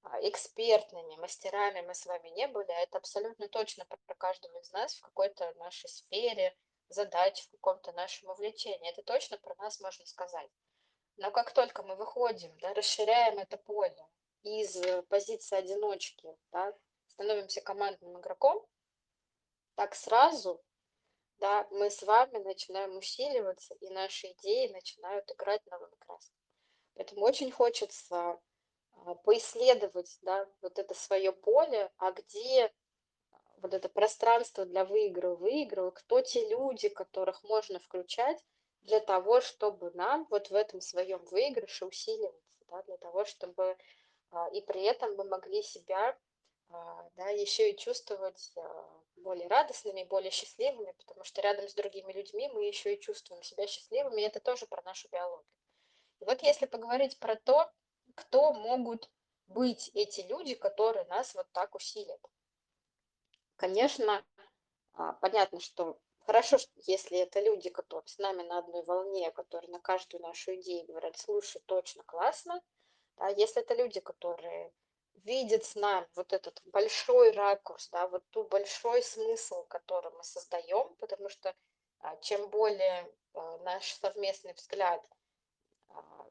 а, 0.03 0.21
экспертными 0.29 1.17
мастерами 1.17 1.81
мы 1.81 1.95
с 1.95 2.07
вами 2.07 2.29
не 2.29 2.47
были, 2.47 2.71
а 2.71 2.81
это 2.81 2.99
абсолютно 2.99 3.49
точно 3.49 3.85
про 3.85 4.15
каждого 4.15 4.59
из 4.61 4.71
нас 4.71 4.95
в 4.95 5.03
какой-то 5.03 5.53
нашей 5.55 5.89
сфере, 5.89 6.57
задач, 6.89 7.43
в 7.43 7.51
каком-то 7.51 7.93
нашем 7.93 8.31
увлечении. 8.31 8.91
Это 8.91 9.03
точно 9.03 9.39
про 9.39 9.55
нас 9.57 9.81
можно 9.81 10.07
сказать. 10.07 10.51
Но 11.17 11.31
как 11.31 11.53
только 11.53 11.83
мы 11.83 11.97
выходим, 11.97 12.57
да, 12.59 12.75
расширяем 12.75 13.39
это 13.39 13.57
поле 13.57 14.07
из 14.43 14.77
позиции 15.09 15.57
одиночки, 15.57 16.37
да, 16.53 16.75
становимся 17.09 17.61
командным 17.61 18.21
игроком, 18.21 18.67
так 19.75 19.95
сразу 19.95 20.63
да, 21.39 21.67
мы 21.71 21.91
с 21.91 22.03
вами 22.03 22.39
начинаем 22.39 22.97
усиливаться, 22.97 23.75
и 23.75 23.91
наши 23.91 24.29
идеи 24.33 24.69
начинают 24.69 25.31
играть 25.31 25.65
новыми 25.67 25.95
красками. 25.99 26.41
Поэтому 26.95 27.23
очень 27.27 27.51
хочется 27.51 28.41
а, 28.93 29.15
поисследовать 29.17 30.19
да, 30.23 30.49
вот 30.63 30.79
это 30.79 30.95
свое 30.95 31.33
поле, 31.33 31.93
а 31.99 32.13
где 32.13 32.73
вот 33.59 33.75
это 33.75 33.89
пространство 33.89 34.65
для 34.65 34.85
выиграл, 34.85 35.37
выиграл, 35.37 35.93
кто 35.93 36.21
те 36.21 36.49
люди, 36.49 36.89
которых 36.89 37.43
можно 37.43 37.79
включать 37.81 38.43
для 38.87 39.01
того, 39.01 39.41
чтобы 39.41 39.91
нам 39.93 40.27
вот 40.31 40.51
в 40.51 40.55
этом 40.55 40.81
своем 40.81 41.23
выигрыше 41.27 41.87
усиливаться, 41.87 42.65
да, 42.71 42.83
для 42.83 42.97
того, 42.97 43.25
чтобы 43.25 43.77
а, 44.31 44.49
и 44.49 44.61
при 44.61 44.83
этом 44.83 45.15
мы 45.17 45.25
могли 45.25 45.63
себя 45.63 46.19
а, 46.69 47.11
да, 47.17 47.29
еще 47.29 47.71
и 47.71 47.77
чувствовать 47.77 48.55
более 49.17 49.49
радостными, 49.49 50.05
более 50.05 50.31
счастливыми, 50.31 50.93
потому 50.99 51.25
что 51.25 51.41
рядом 51.41 51.69
с 51.69 51.75
другими 51.75 52.13
людьми 52.13 52.49
мы 52.49 52.65
еще 52.65 52.95
и 52.95 53.01
чувствуем 53.01 53.43
себя 53.43 53.67
счастливыми, 53.67 54.21
и 54.21 54.25
это 54.25 54.41
тоже 54.41 54.67
про 54.67 54.83
нашу 54.83 55.09
биологию. 55.09 55.51
И 56.21 56.25
вот 56.25 56.43
если 56.43 56.67
поговорить 56.67 57.19
про 57.19 57.37
то, 57.37 57.71
кто 58.15 58.53
могут 58.53 59.11
быть 59.49 59.91
эти 59.95 60.21
люди, 60.23 60.55
которые 60.55 61.05
нас 61.07 61.35
вот 61.35 61.47
так 61.53 61.75
усилят. 61.75 62.21
Конечно, 63.57 64.25
а, 64.93 65.13
понятно, 65.15 65.61
что 65.61 65.99
хорошо, 66.27 66.59
если 66.87 67.19
это 67.19 67.41
люди, 67.41 67.71
которые 67.71 68.09
с 68.09 68.19
нами 68.19 68.43
на 68.43 68.59
одной 68.59 68.83
волне, 68.85 69.31
которые 69.31 69.71
на 69.71 69.81
каждую 69.81 70.23
нашу 70.23 70.55
идею 70.57 70.87
говорят, 70.87 71.17
слушай, 71.17 71.63
точно 71.67 72.03
классно, 72.03 72.61
да, 73.17 73.29
если 73.29 73.63
это 73.63 73.75
люди, 73.75 74.01
которые 74.01 74.73
видят 75.25 75.65
с 75.65 75.75
нами 75.75 76.07
вот 76.15 76.33
этот 76.33 76.61
большой 76.67 77.31
ракурс, 77.31 77.89
да, 77.91 78.07
вот 78.09 78.23
ту 78.31 78.45
большой 78.45 79.03
смысл, 79.03 79.65
который 79.65 80.13
мы 80.13 80.23
создаем, 80.23 80.95
потому 80.97 81.29
что 81.29 81.55
а, 82.01 82.17
чем 82.19 82.49
более 82.51 83.11
а, 83.33 83.59
наш 83.59 83.93
совместный 83.95 84.53
взгляд 84.53 85.03
а, 85.89 86.29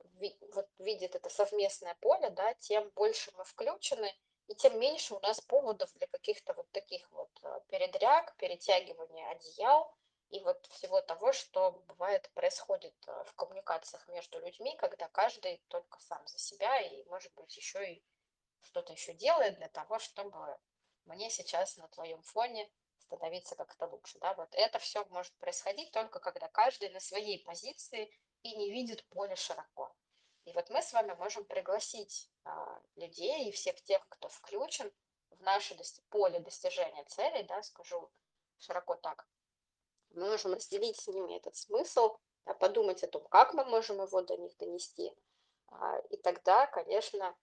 вот 0.54 0.70
видит 0.78 1.16
это 1.16 1.30
совместное 1.30 1.96
поле, 2.02 2.30
да, 2.30 2.54
тем 2.56 2.90
больше 2.96 3.32
мы 3.38 3.44
включены, 3.44 4.14
и 4.48 4.56
тем 4.56 4.80
меньше 4.80 5.16
у 5.16 5.20
нас 5.20 5.42
поводов 5.42 5.92
для 5.96 6.08
каких-то 6.08 6.54
вот 6.54 6.70
таких 6.72 7.10
вот 7.12 7.32
а, 7.44 7.60
передряг, 7.70 8.36
перетягивания 8.38 9.30
одеял 9.30 9.94
и 10.30 10.40
вот 10.40 10.66
всего 10.68 11.02
того, 11.02 11.32
что 11.34 11.72
бывает 11.88 12.30
происходит 12.34 12.96
а, 13.08 13.24
в 13.24 13.34
коммуникациях 13.34 14.08
между 14.10 14.40
людьми, 14.40 14.76
когда 14.78 15.08
каждый 15.10 15.64
только 15.68 16.00
сам 16.00 16.26
за 16.28 16.38
себя 16.38 16.80
и, 16.80 17.04
может 17.06 17.34
быть, 17.36 17.56
еще 17.58 17.94
и 17.94 18.04
что-то 18.62 18.94
еще 18.94 19.14
делает 19.14 19.56
для 19.56 19.70
того, 19.70 20.00
чтобы 20.00 20.58
мне 21.06 21.30
сейчас 21.30 21.78
на 21.78 21.88
твоем 21.90 22.22
фоне 22.22 22.70
становиться 23.00 23.56
как-то 23.56 23.88
лучше. 23.88 24.20
Да? 24.20 24.34
Вот 24.34 24.50
это 24.54 24.80
все 24.80 25.06
может 25.06 25.34
происходить 25.38 25.92
только 25.92 26.20
когда 26.20 26.48
каждый 26.50 26.90
на 26.90 27.00
своей 27.00 27.44
позиции 27.44 28.12
и 28.44 28.56
не 28.56 28.72
видит 28.72 29.08
поле 29.10 29.36
широко. 29.36 29.96
И 30.46 30.54
вот 30.54 30.70
мы 30.70 30.82
с 30.82 30.94
вами 30.94 31.14
можем 31.16 31.44
пригласить 31.44 32.30
а, 32.44 32.82
людей 32.96 33.50
и 33.50 33.52
всех 33.52 33.82
тех, 33.82 34.08
кто 34.10 34.30
включен 34.30 34.92
в 35.32 35.42
наше 35.42 35.76
поле 36.10 36.40
достижения 36.40 37.04
целей, 37.06 37.44
да, 37.44 37.62
скажу 37.64 38.12
широко 38.60 38.96
так, 38.96 39.28
мы 40.12 40.30
можем 40.30 40.54
разделить 40.54 40.98
с 41.00 41.08
ними 41.08 41.36
этот 41.36 41.56
смысл, 41.56 42.18
да, 42.46 42.54
подумать 42.54 43.04
о 43.04 43.08
том, 43.08 43.26
как 43.28 43.54
мы 43.54 43.66
можем 43.66 44.02
его 44.02 44.22
до 44.22 44.38
них 44.38 44.56
донести. 44.58 45.12
А, 45.68 45.98
и 46.10 46.18
тогда, 46.18 46.68
конечно, 46.68 47.36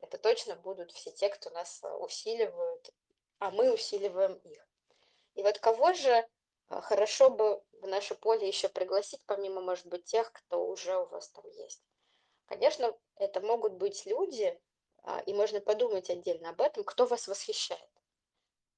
это 0.00 0.16
точно 0.16 0.56
будут 0.56 0.92
все 0.92 1.10
те, 1.10 1.28
кто 1.28 1.50
нас 1.50 1.82
усиливают, 2.00 2.90
а 3.38 3.50
мы 3.50 3.72
усиливаем 3.72 4.34
их. 4.38 4.66
И 5.34 5.42
вот 5.42 5.58
кого 5.58 5.92
же 5.92 6.26
а, 6.68 6.80
хорошо 6.80 7.28
бы 7.28 7.62
в 7.72 7.86
наше 7.86 8.14
поле 8.14 8.48
еще 8.48 8.70
пригласить, 8.70 9.22
помимо, 9.26 9.60
может 9.60 9.86
быть, 9.86 10.04
тех, 10.06 10.32
кто 10.32 10.66
уже 10.66 10.96
у 10.96 11.06
вас 11.06 11.28
там 11.28 11.46
есть. 11.50 11.82
Конечно, 12.50 12.92
это 13.14 13.40
могут 13.40 13.74
быть 13.74 14.06
люди, 14.06 14.60
а, 15.04 15.20
и 15.20 15.32
можно 15.32 15.60
подумать 15.60 16.10
отдельно 16.10 16.50
об 16.50 16.60
этом, 16.60 16.82
кто 16.82 17.06
вас 17.06 17.28
восхищает. 17.28 17.88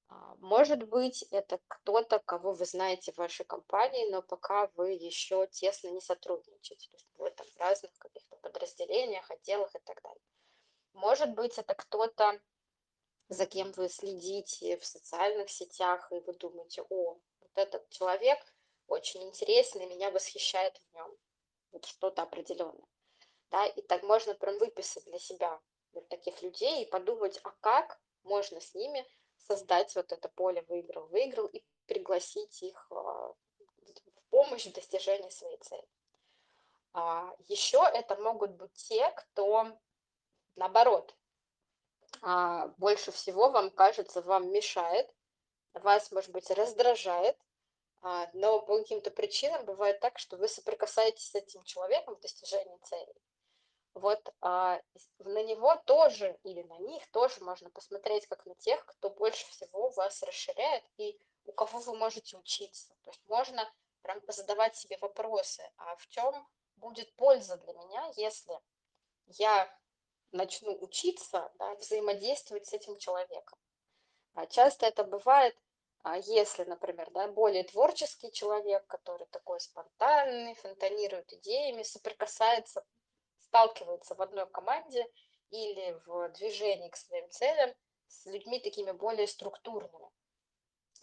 А, 0.09 0.35
может 0.35 0.83
быть, 0.87 1.23
это 1.31 1.59
кто-то, 1.67 2.19
кого 2.19 2.53
вы 2.53 2.65
знаете 2.65 3.11
в 3.11 3.17
вашей 3.17 3.45
компании, 3.45 4.11
но 4.11 4.21
пока 4.21 4.69
вы 4.75 4.91
еще 4.91 5.47
тесно 5.47 5.87
не 5.87 6.01
сотрудничаете. 6.01 6.87
То 6.87 6.97
есть 6.97 7.07
вы 7.15 7.31
там 7.31 7.47
в 7.47 7.59
разных 7.59 7.91
каких-то 7.97 8.35
подразделениях, 8.35 9.31
отделах 9.31 9.73
и 9.73 9.79
так 9.79 9.99
далее. 10.03 10.21
Может 10.93 11.31
быть, 11.33 11.57
это 11.57 11.73
кто-то, 11.73 12.39
за 13.29 13.47
кем 13.47 13.71
вы 13.71 13.89
следите 13.89 14.77
в 14.77 14.85
социальных 14.85 15.49
сетях, 15.49 16.11
и 16.11 16.19
вы 16.19 16.33
думаете, 16.33 16.83
о, 16.83 17.17
вот 17.39 17.51
этот 17.55 17.89
человек 17.89 18.37
очень 18.85 19.23
интересный, 19.23 19.87
меня 19.87 20.11
восхищает 20.11 20.77
в 20.77 20.93
нем 20.93 21.17
вот 21.71 21.85
что-то 21.85 22.21
определенное. 22.21 22.92
Да, 23.53 23.67
и 23.67 23.83
так 23.83 24.01
можно 24.01 24.33
прям 24.33 24.57
выписать 24.57 25.05
для 25.05 25.19
себя 25.19 25.61
вот 25.91 26.09
таких 26.09 26.41
людей 26.41 26.81
и 26.81 26.89
подумать, 26.89 27.39
а 27.43 27.51
как 27.61 27.99
можно 28.23 28.59
с 28.59 28.73
ними 28.73 29.07
создать 29.37 29.93
вот 29.95 30.11
это 30.11 30.27
поле 30.29 30.63
выиграл-выиграл 30.63 31.45
и 31.45 31.63
пригласить 31.85 32.63
их 32.63 32.87
а, 32.89 32.95
в 32.95 33.35
помощь 34.31 34.65
в 34.65 34.73
достижении 34.73 35.29
своей 35.29 35.57
цели. 35.57 35.87
А 36.93 37.31
еще 37.47 37.77
это 37.93 38.15
могут 38.15 38.53
быть 38.53 38.73
те, 38.73 39.11
кто 39.11 39.77
наоборот, 40.55 41.15
а, 42.23 42.69
больше 42.79 43.11
всего 43.11 43.51
вам 43.51 43.69
кажется, 43.69 44.23
вам 44.23 44.51
мешает, 44.51 45.13
вас, 45.75 46.11
может 46.11 46.31
быть, 46.31 46.49
раздражает, 46.49 47.37
но 48.33 48.61
по 48.61 48.79
каким-то 48.79 49.11
причинам 49.11 49.63
бывает 49.63 49.99
так, 49.99 50.17
что 50.17 50.37
вы 50.37 50.47
соприкасаетесь 50.47 51.29
с 51.29 51.35
этим 51.35 51.63
человеком 51.63 52.15
в 52.15 52.19
достижении 52.19 52.77
цели. 52.83 53.13
Вот 53.93 54.33
а, 54.41 54.81
на 55.19 55.43
него 55.43 55.75
тоже 55.85 56.37
или 56.43 56.63
на 56.63 56.77
них 56.79 57.05
тоже 57.11 57.43
можно 57.43 57.69
посмотреть 57.69 58.27
как 58.27 58.45
на 58.45 58.55
тех, 58.55 58.83
кто 58.85 59.09
больше 59.09 59.45
всего 59.49 59.89
вас 59.91 60.23
расширяет 60.23 60.83
и 60.97 61.19
у 61.45 61.51
кого 61.51 61.79
вы 61.79 61.95
можете 61.95 62.37
учиться. 62.37 62.95
То 63.03 63.11
есть 63.11 63.21
можно 63.27 63.71
прям 64.01 64.21
задавать 64.27 64.75
себе 64.75 64.97
вопросы, 64.99 65.63
а 65.77 65.95
в 65.97 66.07
чем 66.07 66.47
будет 66.77 67.13
польза 67.15 67.57
для 67.57 67.73
меня, 67.73 68.11
если 68.15 68.59
я 69.27 69.71
начну 70.31 70.75
учиться 70.81 71.51
да, 71.59 71.75
взаимодействовать 71.75 72.65
с 72.65 72.73
этим 72.73 72.97
человеком. 72.97 73.57
А 74.33 74.47
часто 74.47 74.87
это 74.87 75.03
бывает, 75.03 75.55
а 76.01 76.17
если, 76.17 76.63
например, 76.63 77.09
да, 77.11 77.27
более 77.27 77.63
творческий 77.63 78.31
человек, 78.31 78.85
который 78.87 79.27
такой 79.27 79.59
спонтанный, 79.59 80.55
фонтанирует 80.55 81.31
идеями, 81.33 81.83
соприкасается, 81.83 82.83
сталкивается 83.53 84.15
в 84.15 84.21
одной 84.21 84.47
команде 84.47 85.07
или 85.51 86.01
в 86.07 86.29
движении 86.29 86.89
к 86.89 86.95
своим 86.95 87.29
целям 87.29 87.71
с 88.07 88.25
людьми 88.25 88.59
такими 88.59 88.91
более 88.91 89.27
структурными. 89.27 90.09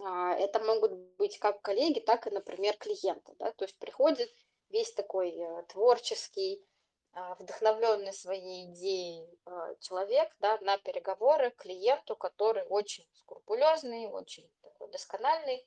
А, 0.01 0.35
это 0.35 0.59
могут 0.59 0.93
быть 1.17 1.39
как 1.39 1.63
коллеги, 1.63 2.01
так 2.01 2.27
и, 2.27 2.31
например, 2.31 2.77
клиенты. 2.77 3.35
Да? 3.39 3.53
То 3.53 3.67
есть 3.67 3.79
приходит 3.79 4.35
весь 4.69 4.93
такой 4.93 5.31
э, 5.31 5.63
творческий, 5.69 6.67
а, 7.13 7.37
вдохновленный 7.37 8.13
своей 8.13 8.67
идеей 8.73 9.29
а, 9.45 9.77
человек 9.77 10.35
да, 10.41 10.59
на 10.63 10.77
переговоры 10.79 11.53
клиенту, 11.53 12.17
который 12.17 12.65
очень 12.65 13.07
скрупулезный, 13.15 14.09
очень 14.09 14.51
такой 14.63 14.91
доскональный, 14.91 15.65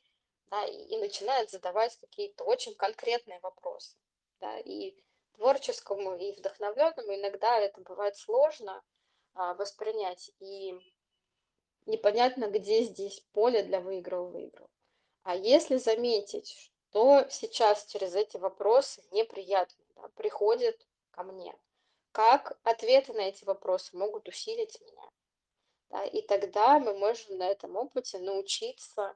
да, 0.48 0.66
и, 0.66 0.96
и 0.96 0.98
начинает 0.98 1.50
задавать 1.50 1.96
какие-то 1.98 2.44
очень 2.44 2.76
конкретные 2.76 3.40
вопросы. 3.40 3.96
Да, 4.42 4.60
и 4.60 4.98
творческому, 5.36 6.16
и 6.16 6.32
вдохновленному 6.34 7.16
иногда 7.16 7.60
это 7.60 7.82
бывает 7.82 8.16
сложно 8.18 8.82
а, 9.34 9.54
воспринять, 9.56 10.32
и 10.40 10.80
непонятно, 11.86 12.48
где 12.48 12.84
здесь 12.84 13.22
поле 13.34 13.64
для 13.64 13.80
выиграл-выиграл. 13.80 14.70
А 15.24 15.36
если 15.36 15.78
заметить, 15.78 16.72
что 16.90 17.26
сейчас 17.30 17.86
через 17.86 18.16
эти 18.16 18.38
вопросы 18.38 19.04
неприятно 19.12 19.84
да, 19.96 20.08
приходит 20.10 20.86
ко 21.12 21.24
мне. 21.24 21.56
Как 22.12 22.60
ответы 22.64 23.14
на 23.14 23.22
эти 23.22 23.44
вопросы 23.46 23.96
могут 23.98 24.28
усилить 24.28 24.80
меня? 24.82 25.10
Да, 25.90 26.04
и 26.06 26.22
тогда 26.22 26.80
мы 26.80 26.94
можем 26.94 27.38
на 27.38 27.50
этом 27.50 27.76
опыте 27.76 28.20
научиться 28.20 29.16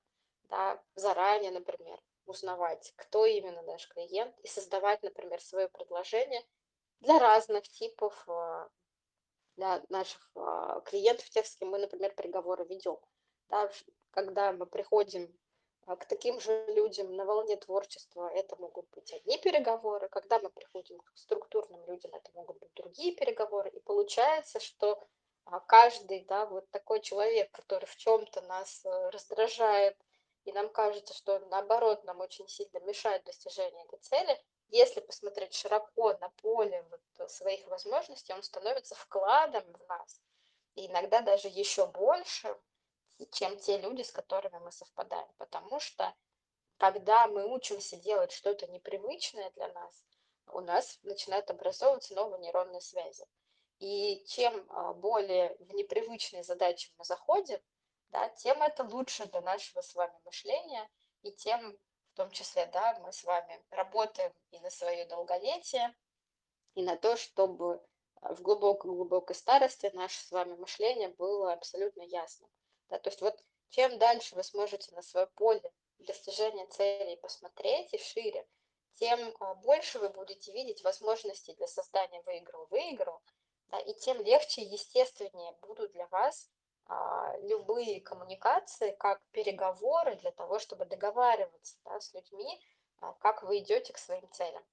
да, 0.49 0.81
заранее, 0.95 1.51
например, 1.51 1.99
узнавать, 2.27 2.93
кто 2.95 3.25
именно 3.25 3.61
наш 3.63 3.87
клиент, 3.89 4.37
и 4.39 4.47
создавать, 4.47 5.01
например, 5.03 5.41
свое 5.41 5.67
предложение 5.69 6.43
для 6.99 7.19
разных 7.19 7.67
типов, 7.67 8.13
а, 8.27 8.69
для 9.55 9.83
наших 9.89 10.31
а, 10.35 10.81
клиентов, 10.81 11.29
тех, 11.29 11.45
с 11.45 11.55
кем 11.55 11.69
мы, 11.69 11.79
например, 11.79 12.13
переговоры 12.13 12.65
ведем. 12.65 12.99
Да, 13.49 13.71
когда 14.11 14.51
мы 14.51 14.65
приходим 14.65 15.33
а 15.87 15.95
к 15.95 16.05
таким 16.05 16.37
же 16.41 16.65
людям 16.73 17.15
на 17.15 17.23
волне 17.23 17.55
творчества 17.55 18.29
это 18.35 18.57
могут 18.57 18.89
быть 18.89 19.13
одни 19.13 19.37
переговоры, 19.37 20.09
когда 20.09 20.37
мы 20.37 20.49
приходим 20.49 20.99
к 20.99 21.11
структурным 21.15 21.81
людям, 21.87 22.13
это 22.13 22.29
могут 22.33 22.59
быть 22.59 22.73
другие 22.73 23.15
переговоры, 23.15 23.69
и 23.69 23.79
получается, 23.79 24.59
что 24.59 25.01
а, 25.45 25.61
каждый, 25.61 26.25
да, 26.25 26.45
вот 26.45 26.69
такой 26.71 26.99
человек, 26.99 27.49
который 27.51 27.85
в 27.85 27.95
чем-то 27.95 28.41
нас 28.41 28.83
э, 28.83 29.09
раздражает, 29.11 29.95
и 30.47 30.53
нам 30.53 30.69
кажется, 30.69 31.13
что 31.13 31.39
наоборот 31.51 32.05
нам 32.05 32.21
очень 32.21 32.47
сильно 32.47 32.79
мешает 32.79 33.25
достижению 33.25 33.83
этой 33.83 33.99
цели, 33.99 34.41
если 34.69 35.01
посмотреть 35.01 35.53
широко 35.53 36.13
на 36.21 36.29
поле 36.41 36.85
вот 36.89 37.29
своих 37.29 37.67
возможностей, 37.67 38.31
он 38.31 38.41
становится 38.43 38.95
вкладом 38.95 39.63
в 39.73 39.87
нас, 39.89 40.21
и 40.75 40.87
иногда 40.87 41.19
даже 41.19 41.49
еще 41.49 41.85
больше, 41.87 42.57
чем 43.31 43.57
те 43.57 43.77
люди, 43.77 44.03
с 44.03 44.11
которыми 44.13 44.57
мы 44.59 44.71
совпадаем. 44.71 45.27
Потому 45.37 45.81
что 45.81 46.15
когда 46.77 47.27
мы 47.27 47.45
учимся 47.45 47.97
делать 47.97 48.31
что-то 48.31 48.67
непривычное 48.67 49.49
для 49.51 49.67
нас, 49.73 50.05
у 50.53 50.61
нас 50.61 50.97
начинают 51.03 51.49
образовываться 51.49 52.15
новые 52.15 52.39
нейронные 52.39 52.79
связи. 52.79 53.27
И 53.79 54.23
чем 54.27 54.65
а, 54.69 54.93
более 54.93 55.57
в 55.59 55.73
непривычные 55.73 56.43
задачи 56.43 56.89
мы 56.97 57.03
заходим, 57.03 57.59
да, 58.11 58.29
тем 58.29 58.61
это 58.61 58.83
лучше 58.83 59.25
для 59.25 59.41
нашего 59.41 59.81
с 59.81 59.93
вами 59.95 60.17
мышления, 60.25 60.89
и 61.23 61.31
тем 61.31 61.77
в 62.13 62.15
том 62.17 62.31
числе 62.31 62.65
да, 62.67 62.97
мы 63.01 63.11
с 63.11 63.23
вами 63.23 63.63
работаем 63.69 64.33
и 64.51 64.59
на 64.59 64.69
свое 64.69 65.05
долголетие, 65.05 65.95
и 66.73 66.83
на 66.83 66.97
то, 66.97 67.15
чтобы 67.15 67.83
в 68.21 68.41
глубокой-глубокой 68.41 69.35
старости 69.35 69.91
наше 69.93 70.19
с 70.19 70.31
вами 70.31 70.55
мышление 70.55 71.09
было 71.09 71.53
абсолютно 71.53 72.01
ясным. 72.01 72.49
Да, 72.89 72.97
то 72.99 73.09
есть 73.09 73.21
вот 73.21 73.39
чем 73.69 73.99
дальше 73.99 74.35
вы 74.35 74.43
сможете 74.43 74.93
на 74.95 75.01
свое 75.01 75.27
поле 75.27 75.71
достижения 75.99 76.65
целей 76.67 77.17
посмотреть 77.17 77.93
и 77.93 77.97
шире, 77.97 78.47
тем 78.95 79.35
а, 79.39 79.55
больше 79.55 79.99
вы 79.99 80.09
будете 80.09 80.51
видеть 80.51 80.83
возможностей 80.83 81.53
для 81.53 81.67
создания 81.67 82.21
выиграл-выиграл, 82.23 83.21
да, 83.67 83.79
и 83.79 83.93
тем 83.93 84.21
легче 84.23 84.61
и 84.61 84.69
естественнее 84.69 85.51
будут 85.61 85.91
для 85.91 86.07
вас 86.07 86.49
а, 86.49 86.56
любые 87.41 88.01
коммуникации, 88.01 88.91
как 88.99 89.21
переговоры 89.31 90.15
для 90.17 90.31
того, 90.31 90.59
чтобы 90.59 90.85
договариваться 90.85 91.77
да, 91.83 91.99
с 91.99 92.13
людьми, 92.13 92.61
а, 92.99 93.13
как 93.13 93.43
вы 93.43 93.59
идете 93.59 93.93
к 93.93 93.97
своим 93.97 94.29
целям. 94.31 94.63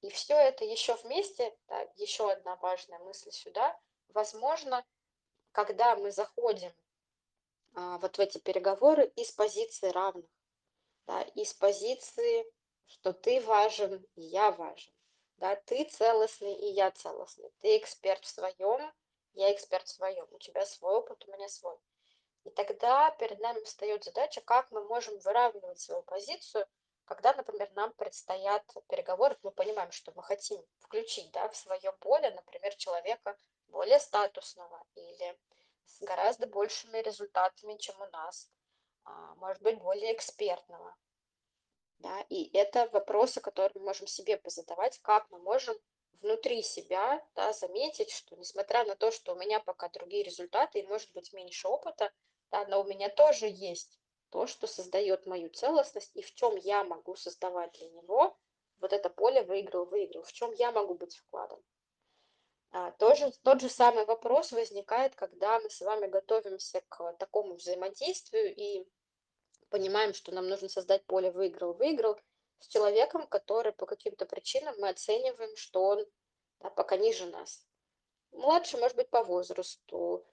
И 0.00 0.10
все 0.10 0.34
это 0.34 0.64
еще 0.64 0.94
вместе, 0.96 1.56
да, 1.68 1.80
еще 1.96 2.30
одна 2.30 2.56
важная 2.56 2.98
мысль 3.00 3.30
сюда, 3.30 3.78
возможно, 4.08 4.84
когда 5.52 5.94
мы 5.96 6.10
заходим 6.10 6.72
а, 7.74 7.98
вот 7.98 8.16
в 8.16 8.20
эти 8.20 8.38
переговоры 8.38 9.06
из 9.16 9.30
позиции 9.32 9.90
равных, 9.90 10.28
да, 11.06 11.22
из 11.22 11.54
позиции, 11.54 12.44
что 12.86 13.12
ты 13.12 13.40
важен, 13.42 14.04
и 14.16 14.22
я 14.22 14.50
важен, 14.50 14.92
да, 15.36 15.54
ты 15.56 15.84
целостный, 15.84 16.54
и 16.54 16.72
я 16.72 16.90
целостный, 16.90 17.52
ты 17.60 17.76
эксперт 17.76 18.24
в 18.24 18.28
своем, 18.28 18.92
я 19.34 19.52
эксперт 19.52 19.86
в 19.86 19.90
своем, 19.90 20.26
у 20.30 20.38
тебя 20.38 20.64
свой 20.66 20.94
опыт, 20.96 21.24
у 21.26 21.32
меня 21.32 21.48
свой. 21.48 21.76
И 22.44 22.50
тогда 22.50 23.10
перед 23.12 23.38
нами 23.40 23.62
встает 23.64 24.04
задача, 24.04 24.40
как 24.40 24.70
мы 24.70 24.84
можем 24.84 25.18
выравнивать 25.18 25.80
свою 25.80 26.02
позицию 26.02 26.66
когда, 27.04 27.34
например, 27.34 27.70
нам 27.74 27.92
предстоят 27.92 28.64
переговоры, 28.88 29.36
мы 29.42 29.50
понимаем, 29.50 29.90
что 29.92 30.12
мы 30.14 30.22
хотим 30.22 30.62
включить 30.78 31.30
да, 31.32 31.48
в 31.48 31.56
свое 31.56 31.92
поле, 32.00 32.30
например, 32.30 32.74
человека 32.76 33.36
более 33.68 33.98
статусного 33.98 34.84
или 34.94 35.38
с 35.84 36.00
гораздо 36.00 36.46
большими 36.46 36.98
результатами, 36.98 37.76
чем 37.76 38.00
у 38.00 38.06
нас, 38.06 38.50
а, 39.04 39.34
может 39.36 39.62
быть, 39.62 39.78
более 39.78 40.14
экспертного. 40.14 40.96
Да, 41.98 42.20
и 42.28 42.50
это 42.56 42.88
вопросы, 42.92 43.40
которые 43.40 43.72
мы 43.74 43.88
можем 43.88 44.06
себе 44.06 44.36
позадавать, 44.36 44.98
как 45.02 45.30
мы 45.30 45.38
можем 45.38 45.76
внутри 46.20 46.62
себя 46.62 47.24
да, 47.34 47.52
заметить, 47.52 48.10
что 48.10 48.36
несмотря 48.36 48.84
на 48.84 48.94
то, 48.96 49.10
что 49.10 49.32
у 49.32 49.36
меня 49.36 49.60
пока 49.60 49.88
другие 49.88 50.22
результаты 50.22 50.80
и 50.80 50.86
может 50.86 51.12
быть 51.12 51.32
меньше 51.32 51.68
опыта, 51.68 52.12
да, 52.50 52.64
но 52.66 52.80
у 52.80 52.84
меня 52.84 53.08
тоже 53.08 53.46
есть 53.48 53.98
то, 54.30 54.46
что 54.46 54.66
создает 54.66 55.26
мою 55.26 55.48
целостность 55.50 56.16
и 56.16 56.22
в 56.22 56.34
чем 56.34 56.56
я 56.56 56.84
могу 56.84 57.16
создавать 57.16 57.72
для 57.72 57.88
него 57.90 58.36
вот 58.78 58.92
это 58.92 59.10
поле 59.10 59.42
выиграл-выиграл, 59.42 60.22
в 60.22 60.32
чем 60.32 60.52
я 60.52 60.72
могу 60.72 60.94
быть 60.94 61.16
вкладом. 61.16 61.62
А, 62.72 62.90
тоже, 62.92 63.30
тот 63.42 63.60
же 63.60 63.68
самый 63.68 64.04
вопрос 64.06 64.50
возникает, 64.50 65.14
когда 65.14 65.60
мы 65.60 65.68
с 65.68 65.80
вами 65.82 66.06
готовимся 66.06 66.82
к 66.88 67.12
такому 67.18 67.54
взаимодействию 67.54 68.54
и 68.56 68.86
понимаем, 69.68 70.14
что 70.14 70.32
нам 70.32 70.48
нужно 70.48 70.68
создать 70.68 71.04
поле 71.04 71.30
выиграл-выиграл 71.30 72.18
с 72.62 72.68
человеком, 72.68 73.26
который 73.26 73.72
по 73.72 73.86
каким-то 73.86 74.24
причинам 74.24 74.74
мы 74.78 74.88
оцениваем, 74.88 75.54
что 75.56 75.82
он 75.82 76.06
да, 76.60 76.70
пока 76.70 76.96
ниже 76.96 77.26
нас. 77.26 77.66
Младше, 78.30 78.78
может 78.78 78.96
быть, 78.96 79.10
по 79.10 79.22
возрасту, 79.22 80.24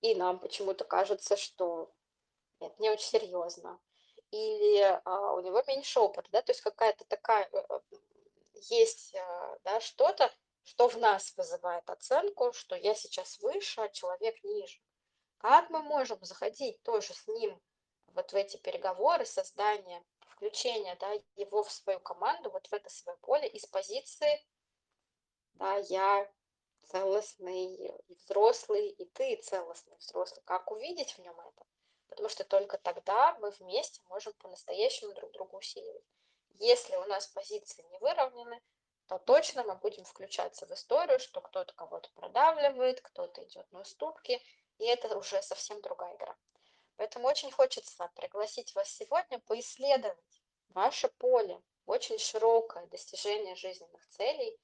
и 0.00 0.14
нам 0.14 0.38
почему-то 0.38 0.84
кажется, 0.84 1.36
что 1.36 1.92
нет, 2.60 2.78
не 2.78 2.90
очень 2.90 3.08
серьезно. 3.08 3.80
Или 4.30 5.00
а, 5.04 5.32
у 5.34 5.40
него 5.40 5.62
меньше 5.66 6.00
опыта, 6.00 6.28
да, 6.30 6.42
то 6.42 6.52
есть 6.52 6.60
какая-то 6.60 7.04
такая, 7.06 7.48
э, 7.52 7.58
э, 7.68 7.80
есть, 8.54 9.14
а, 9.14 9.58
да, 9.64 9.80
что-то, 9.80 10.32
что 10.62 10.88
в 10.88 10.96
нас 10.96 11.36
вызывает 11.36 11.88
оценку, 11.90 12.52
что 12.52 12.76
я 12.76 12.94
сейчас 12.94 13.38
выше, 13.40 13.80
а 13.80 13.88
человек 13.88 14.42
ниже. 14.44 14.78
Как 15.38 15.70
мы 15.70 15.82
можем 15.82 16.22
заходить 16.22 16.82
тоже 16.82 17.14
с 17.14 17.26
ним 17.26 17.60
вот 18.08 18.32
в 18.32 18.36
эти 18.36 18.56
переговоры, 18.56 19.26
создание, 19.26 20.04
включение, 20.42 20.96
да, 20.96 21.12
его 21.36 21.62
в 21.62 21.70
свою 21.70 22.00
команду, 22.00 22.50
вот 22.50 22.66
в 22.66 22.72
это 22.72 22.90
свое 22.90 23.16
поле 23.18 23.46
из 23.46 23.64
позиции, 23.66 24.44
да, 25.54 25.76
я 25.76 26.28
целостный 26.88 27.76
и 27.76 28.14
взрослый, 28.14 28.88
и 28.88 29.04
ты 29.04 29.36
целостный 29.36 29.96
взрослый. 29.98 30.42
Как 30.44 30.72
увидеть 30.72 31.12
в 31.12 31.18
нем 31.20 31.38
это? 31.38 31.64
потому 32.08 32.28
что 32.28 32.44
только 32.44 32.76
тогда 32.76 33.34
мы 33.40 33.50
вместе 33.52 34.02
можем 34.10 34.34
по-настоящему 34.34 35.14
друг 35.14 35.32
друга 35.32 35.54
усиливать. 35.54 36.04
Если 36.58 36.94
у 36.96 37.04
нас 37.06 37.26
позиции 37.28 37.82
не 37.90 37.98
выровнены, 38.00 38.60
то 39.06 39.18
точно 39.18 39.64
мы 39.64 39.76
будем 39.76 40.04
включаться 40.04 40.66
в 40.66 40.72
историю, 40.72 41.18
что 41.18 41.40
кто-то 41.40 41.72
кого-то 41.72 42.10
продавливает, 42.10 43.00
кто-то 43.00 43.42
идет 43.44 43.70
на 43.72 43.80
уступки, 43.80 44.42
и 44.76 44.84
это 44.84 45.16
уже 45.16 45.40
совсем 45.40 45.80
другая 45.80 46.14
игра. 46.16 46.36
Поэтому 47.02 47.26
очень 47.26 47.50
хочется 47.50 48.08
пригласить 48.14 48.76
вас 48.76 48.88
сегодня 48.88 49.40
поисследовать 49.40 50.40
ваше 50.68 51.08
поле, 51.08 51.60
очень 51.84 52.16
широкое 52.16 52.86
достижение 52.86 53.56
жизненных 53.56 54.06
целей, 54.10 54.56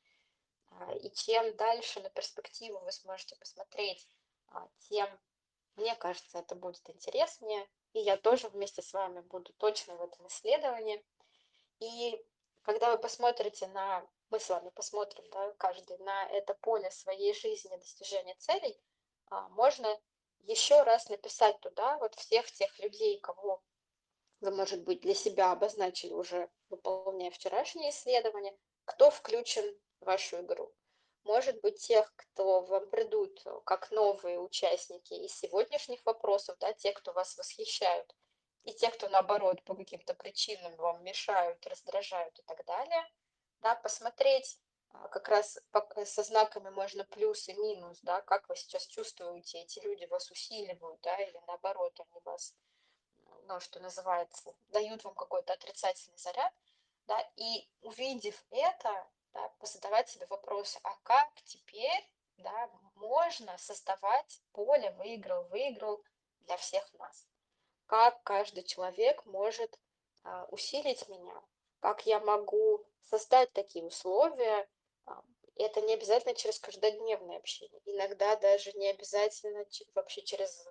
а, 0.70 0.94
и 0.94 1.10
чем 1.10 1.56
дальше 1.56 1.98
на 1.98 2.10
перспективу 2.10 2.78
вы 2.78 2.92
сможете 2.92 3.34
посмотреть, 3.34 4.06
а, 4.50 4.68
тем 4.88 5.08
мне 5.74 5.96
кажется, 5.96 6.38
это 6.38 6.54
будет 6.54 6.88
интереснее, 6.88 7.68
и 7.92 7.98
я 7.98 8.16
тоже 8.16 8.46
вместе 8.50 8.82
с 8.82 8.92
вами 8.92 9.18
буду 9.22 9.52
точно 9.54 9.96
в 9.96 10.02
этом 10.02 10.28
исследовании. 10.28 11.04
И 11.80 12.24
когда 12.62 12.92
вы 12.92 12.98
посмотрите 12.98 13.66
на, 13.66 14.06
мы 14.30 14.38
с 14.38 14.48
вами 14.48 14.68
посмотрим, 14.68 15.28
да, 15.30 15.54
каждый 15.54 15.98
на 15.98 16.28
это 16.28 16.54
поле 16.54 16.88
своей 16.92 17.34
жизни, 17.34 17.74
достижения 17.74 18.36
целей, 18.36 18.80
а, 19.26 19.48
можно 19.48 20.00
еще 20.48 20.82
раз 20.82 21.08
написать 21.08 21.60
туда 21.60 21.98
вот 21.98 22.14
всех 22.14 22.50
тех 22.50 22.78
людей, 22.78 23.20
кого 23.20 23.62
вы, 24.40 24.50
может 24.50 24.82
быть, 24.82 25.02
для 25.02 25.14
себя 25.14 25.52
обозначили 25.52 26.12
уже, 26.12 26.50
выполняя 26.70 27.30
вчерашнее 27.30 27.90
исследование, 27.90 28.56
кто 28.84 29.10
включен 29.10 29.78
в 30.00 30.06
вашу 30.06 30.40
игру. 30.40 30.74
Может 31.24 31.60
быть, 31.60 31.86
тех, 31.86 32.10
кто 32.16 32.62
вам 32.62 32.88
придут 32.88 33.44
как 33.66 33.90
новые 33.90 34.40
участники 34.40 35.12
из 35.12 35.34
сегодняшних 35.34 36.04
вопросов, 36.06 36.56
да, 36.58 36.72
те, 36.72 36.92
кто 36.92 37.12
вас 37.12 37.36
восхищают, 37.36 38.14
и 38.64 38.72
те, 38.72 38.90
кто, 38.90 39.08
наоборот, 39.08 39.62
по 39.64 39.74
каким-то 39.74 40.14
причинам 40.14 40.74
вам 40.76 41.04
мешают, 41.04 41.66
раздражают 41.66 42.38
и 42.38 42.42
так 42.42 42.64
далее, 42.64 43.04
да, 43.60 43.74
посмотреть 43.74 44.58
как 45.10 45.28
раз 45.28 45.58
со 46.04 46.22
знаками 46.22 46.70
можно 46.70 47.04
плюс 47.04 47.48
и 47.48 47.54
минус, 47.54 48.00
да, 48.02 48.20
как 48.22 48.48
вы 48.48 48.56
сейчас 48.56 48.86
чувствуете, 48.86 49.60
эти 49.60 49.80
люди 49.80 50.04
вас 50.06 50.30
усиливают, 50.30 51.00
да, 51.02 51.16
или 51.16 51.40
наоборот, 51.46 51.98
они 52.00 52.20
вас, 52.24 52.54
ну, 53.44 53.60
что 53.60 53.80
называется, 53.80 54.54
дают 54.68 55.04
вам 55.04 55.14
какой-то 55.14 55.52
отрицательный 55.52 56.18
заряд, 56.18 56.52
да, 57.06 57.20
и 57.36 57.68
увидев 57.82 58.44
это, 58.50 59.08
да, 59.32 59.48
позадавать 59.58 60.08
себе 60.08 60.26
вопросы, 60.26 60.78
а 60.82 60.94
как 61.02 61.30
теперь 61.44 62.08
да, 62.38 62.70
можно 62.94 63.56
создавать 63.58 64.42
поле 64.52 64.90
выиграл-выиграл 64.92 66.02
для 66.40 66.56
всех 66.56 66.92
нас? 66.94 67.26
Как 67.86 68.22
каждый 68.22 68.64
человек 68.64 69.24
может 69.26 69.78
а, 70.24 70.46
усилить 70.50 71.08
меня? 71.08 71.42
Как 71.80 72.06
я 72.06 72.20
могу 72.20 72.84
создать 73.04 73.52
такие 73.52 73.84
условия? 73.84 74.68
А, 75.58 75.62
это 75.62 75.80
не 75.80 75.94
обязательно 75.94 76.34
через 76.34 76.58
каждодневное 76.58 77.36
общение. 77.36 77.80
Иногда 77.84 78.36
даже 78.36 78.72
не 78.72 78.88
обязательно 78.88 79.64
вообще 79.94 80.22
через 80.22 80.66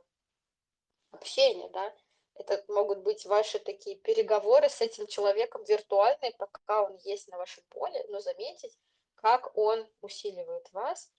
общение, 1.12 1.70
да, 1.70 1.96
это 2.36 2.64
могут 2.68 3.00
быть 3.00 3.26
ваши 3.26 3.60
такие 3.60 3.96
переговоры 3.96 4.70
с 4.70 4.82
этим 4.82 5.08
человеком 5.08 5.64
виртуальные, 5.64 6.34
пока 6.38 6.84
он 6.84 6.96
есть 6.98 7.28
на 7.28 7.38
вашем 7.38 7.64
поле, 7.70 8.06
но 8.10 8.20
заметить, 8.20 8.78
как 9.16 9.58
он 9.58 9.88
усиливает 10.02 10.72
вас 10.72 11.12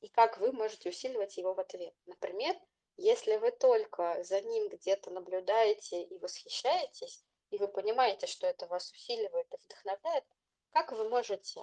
и 0.00 0.08
как 0.08 0.38
вы 0.38 0.52
можете 0.52 0.88
усиливать 0.88 1.36
его 1.36 1.54
в 1.54 1.60
ответ. 1.60 1.94
Например, 2.06 2.56
если 2.96 3.36
вы 3.36 3.50
только 3.50 4.22
за 4.24 4.40
ним 4.40 4.68
где-то 4.68 5.10
наблюдаете 5.10 6.02
и 6.02 6.18
восхищаетесь, 6.18 7.24
и 7.50 7.58
вы 7.58 7.68
понимаете, 7.68 8.26
что 8.26 8.46
это 8.46 8.66
вас 8.66 8.90
усиливает 8.92 9.46
и 9.52 9.56
вдохновляет, 9.58 10.24
как 10.72 10.92
вы 10.92 11.08
можете 11.08 11.62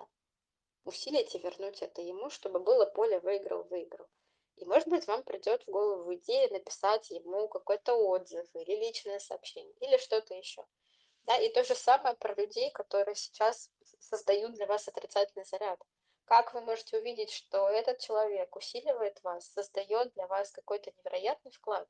усилить 0.85 1.35
и 1.35 1.39
вернуть 1.39 1.81
это 1.81 2.01
ему, 2.01 2.29
чтобы 2.29 2.59
было 2.59 2.85
поле 2.85 3.19
выиграл-выиграл. 3.19 4.07
И, 4.57 4.65
может 4.65 4.87
быть, 4.89 5.07
вам 5.07 5.23
придет 5.23 5.63
в 5.63 5.71
голову 5.71 6.13
идея 6.15 6.49
написать 6.49 7.09
ему 7.09 7.47
какой-то 7.47 7.93
отзыв 7.93 8.47
или 8.53 8.75
личное 8.75 9.19
сообщение, 9.19 9.73
или 9.79 9.97
что-то 9.97 10.33
еще. 10.33 10.65
Да, 11.25 11.37
и 11.37 11.49
то 11.49 11.63
же 11.63 11.75
самое 11.75 12.15
про 12.15 12.33
людей, 12.33 12.71
которые 12.71 13.15
сейчас 13.15 13.71
создают 13.99 14.53
для 14.53 14.65
вас 14.65 14.87
отрицательный 14.87 15.45
заряд. 15.45 15.79
Как 16.25 16.53
вы 16.53 16.61
можете 16.61 16.97
увидеть, 16.97 17.31
что 17.31 17.69
этот 17.69 17.99
человек 17.99 18.55
усиливает 18.55 19.21
вас, 19.23 19.47
создает 19.51 20.13
для 20.13 20.27
вас 20.27 20.51
какой-то 20.51 20.91
невероятный 20.97 21.51
вклад? 21.51 21.87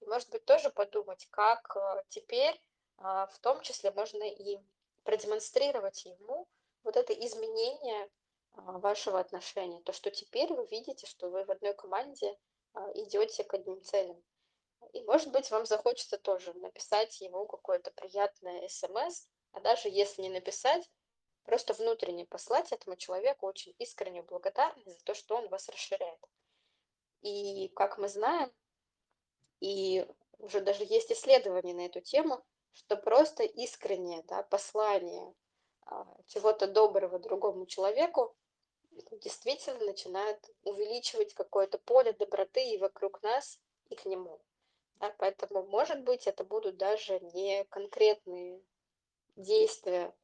И, 0.00 0.06
может 0.06 0.28
быть, 0.30 0.44
тоже 0.44 0.70
подумать, 0.70 1.26
как 1.30 1.76
э, 1.76 2.02
теперь 2.08 2.60
а, 2.98 3.26
в 3.26 3.38
том 3.38 3.60
числе 3.60 3.90
можно 3.92 4.24
и 4.24 4.58
продемонстрировать 5.04 6.04
ему 6.04 6.48
вот 6.82 6.96
это 6.96 7.12
изменение 7.12 8.10
вашего 8.58 9.20
отношения. 9.20 9.80
То, 9.82 9.92
что 9.92 10.10
теперь 10.10 10.52
вы 10.52 10.66
видите, 10.66 11.06
что 11.06 11.28
вы 11.30 11.44
в 11.44 11.50
одной 11.50 11.74
команде 11.74 12.36
а, 12.74 12.90
идете 12.94 13.44
к 13.44 13.54
одним 13.54 13.82
целям. 13.82 14.22
И, 14.92 15.02
может 15.02 15.30
быть, 15.32 15.50
вам 15.50 15.66
захочется 15.66 16.18
тоже 16.18 16.52
написать 16.54 17.20
ему 17.20 17.46
какое-то 17.46 17.90
приятное 17.92 18.66
смс, 18.68 19.26
а 19.52 19.60
даже 19.60 19.88
если 19.88 20.22
не 20.22 20.28
написать, 20.28 20.88
просто 21.44 21.74
внутренне 21.74 22.26
послать 22.26 22.72
этому 22.72 22.96
человеку 22.96 23.46
очень 23.46 23.74
искреннюю 23.78 24.24
благодарность 24.24 24.98
за 24.98 25.04
то, 25.04 25.14
что 25.14 25.36
он 25.36 25.48
вас 25.48 25.68
расширяет. 25.68 26.20
И, 27.22 27.68
как 27.74 27.98
мы 27.98 28.08
знаем, 28.08 28.52
и 29.60 30.06
уже 30.38 30.60
даже 30.60 30.84
есть 30.84 31.10
исследования 31.10 31.74
на 31.74 31.86
эту 31.86 32.00
тему, 32.00 32.44
что 32.72 32.96
просто 32.96 33.42
искреннее 33.42 34.22
да, 34.24 34.42
послание 34.44 35.34
а, 35.82 36.06
чего-то 36.26 36.68
доброго 36.68 37.18
другому 37.18 37.66
человеку 37.66 38.36
действительно 39.22 39.84
начинает 39.84 40.38
увеличивать 40.62 41.34
какое-то 41.34 41.78
поле 41.78 42.12
доброты 42.12 42.70
и 42.70 42.78
вокруг 42.78 43.22
нас, 43.22 43.58
и 43.88 43.94
к 43.94 44.04
нему. 44.04 44.40
Да, 44.96 45.14
поэтому, 45.18 45.62
может 45.64 46.02
быть, 46.02 46.26
это 46.26 46.44
будут 46.44 46.76
даже 46.76 47.20
не 47.20 47.64
конкретные 47.66 48.62
действия 49.36 50.14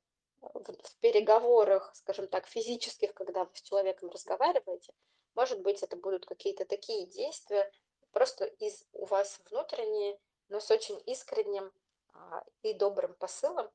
в, 0.41 0.72
в 0.72 0.97
переговорах, 1.01 1.95
скажем 1.95 2.27
так, 2.29 2.47
физических, 2.47 3.14
когда 3.14 3.45
вы 3.45 3.51
с 3.55 3.62
человеком 3.62 4.11
разговариваете, 4.11 4.93
может 5.35 5.61
быть, 5.62 5.83
это 5.83 5.97
будут 5.97 6.27
какие-то 6.27 6.64
такие 6.64 7.07
действия, 7.07 7.70
просто 8.12 8.45
из 8.45 8.85
у 8.93 9.05
вас 9.07 9.41
внутренние, 9.51 10.18
но 10.49 10.61
с 10.61 10.70
очень 10.70 11.01
искренним 11.07 11.72
а, 12.12 12.45
и 12.62 12.72
добрым 12.72 13.14
посылом. 13.14 13.70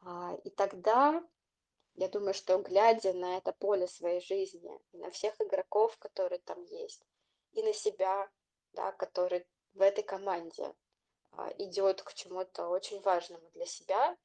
А, 0.00 0.36
и 0.44 0.50
тогда, 0.50 1.22
я 1.96 2.08
думаю, 2.08 2.34
что 2.34 2.58
глядя 2.58 3.12
на 3.12 3.36
это 3.36 3.52
поле 3.52 3.86
своей 3.86 4.20
жизни, 4.20 4.80
на 4.92 5.10
всех 5.10 5.40
игроков, 5.40 5.96
которые 5.98 6.40
там 6.40 6.62
есть, 6.64 7.02
и 7.52 7.62
на 7.62 7.72
себя, 7.72 8.28
да, 8.72 8.92
который 8.92 9.46
в 9.74 9.80
этой 9.80 10.02
команде 10.02 10.74
а, 11.32 11.52
идет 11.58 12.02
к 12.02 12.14
чему-то 12.14 12.68
очень 12.68 13.00
важному 13.00 13.48
для 13.50 13.66
себя, 13.66 14.16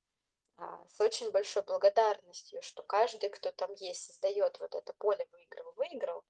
а, 0.58 0.84
с 0.90 1.00
очень 1.00 1.32
большой 1.32 1.64
благодарностью, 1.64 2.62
что 2.64 2.82
каждый, 2.84 3.30
кто 3.30 3.52
там 3.52 3.74
есть, 3.76 4.04
создает 4.04 4.60
вот 4.60 4.74
это 4.74 4.94
поле 4.94 5.28
выиграл-выиграл. 5.32 6.24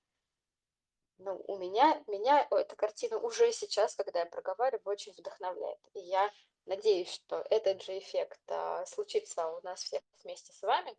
Ну, 1.20 1.44
у 1.48 1.58
меня, 1.58 2.02
меня 2.08 2.48
эта 2.52 2.76
картина 2.76 3.18
уже 3.18 3.52
сейчас, 3.52 3.96
когда 3.96 4.20
я 4.20 4.26
проговариваю, 4.26 4.82
очень 4.86 5.14
вдохновляет. 5.14 5.80
И 5.94 6.00
я 6.00 6.32
надеюсь, 6.66 7.12
что 7.12 7.46
этот 7.50 7.82
же 7.84 7.98
эффект 7.98 8.40
а, 8.48 8.86
случится 8.86 9.48
у 9.48 9.62
нас 9.62 9.84
всех 9.84 10.02
вместе 10.24 10.54
с 10.54 10.62
вами, 10.62 10.98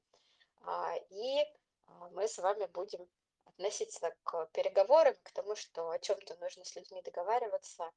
и 1.11 1.41
а, 1.87 2.09
мы 2.11 2.29
с 2.29 2.39
вами 2.39 2.67
будем 2.67 3.09
относиться 3.45 4.15
к 4.23 4.47
переговорам, 4.53 5.15
к 5.23 5.33
тому, 5.33 5.57
что 5.57 5.91
о 5.91 5.99
чем-то 5.99 6.37
нужно 6.37 6.65
с 6.65 6.75
людьми 6.77 7.03
договариваться 7.03 7.91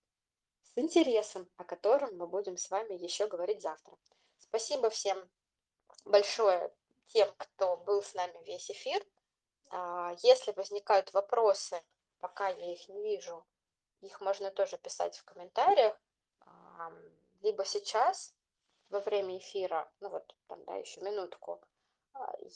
с 0.63 0.77
интересом, 0.77 1.49
о 1.57 1.63
котором 1.63 2.17
мы 2.17 2.27
будем 2.27 2.57
с 2.57 2.69
вами 2.69 2.93
еще 2.93 3.27
говорить 3.27 3.61
завтра. 3.61 3.97
Спасибо 4.39 4.89
всем 4.89 5.29
большое 6.05 6.73
тем, 7.07 7.33
кто 7.37 7.77
был 7.77 8.01
с 8.01 8.13
нами 8.13 8.43
весь 8.45 8.69
эфир. 8.71 9.05
А, 9.69 10.15
если 10.21 10.51
возникают 10.51 11.13
вопросы, 11.13 11.81
пока 12.19 12.49
я 12.49 12.73
их 12.73 12.87
не 12.89 13.01
вижу, 13.03 13.45
их 14.01 14.19
можно 14.21 14.51
тоже 14.51 14.77
писать 14.77 15.17
в 15.17 15.23
комментариях, 15.23 15.97
либо 17.41 17.65
сейчас, 17.65 18.33
во 18.89 18.99
время 18.99 19.37
эфира, 19.37 19.91
ну 19.99 20.09
вот 20.09 20.35
там, 20.47 20.63
да, 20.65 20.75
еще 20.75 21.01
минутку, 21.01 21.61
а, 21.61 21.72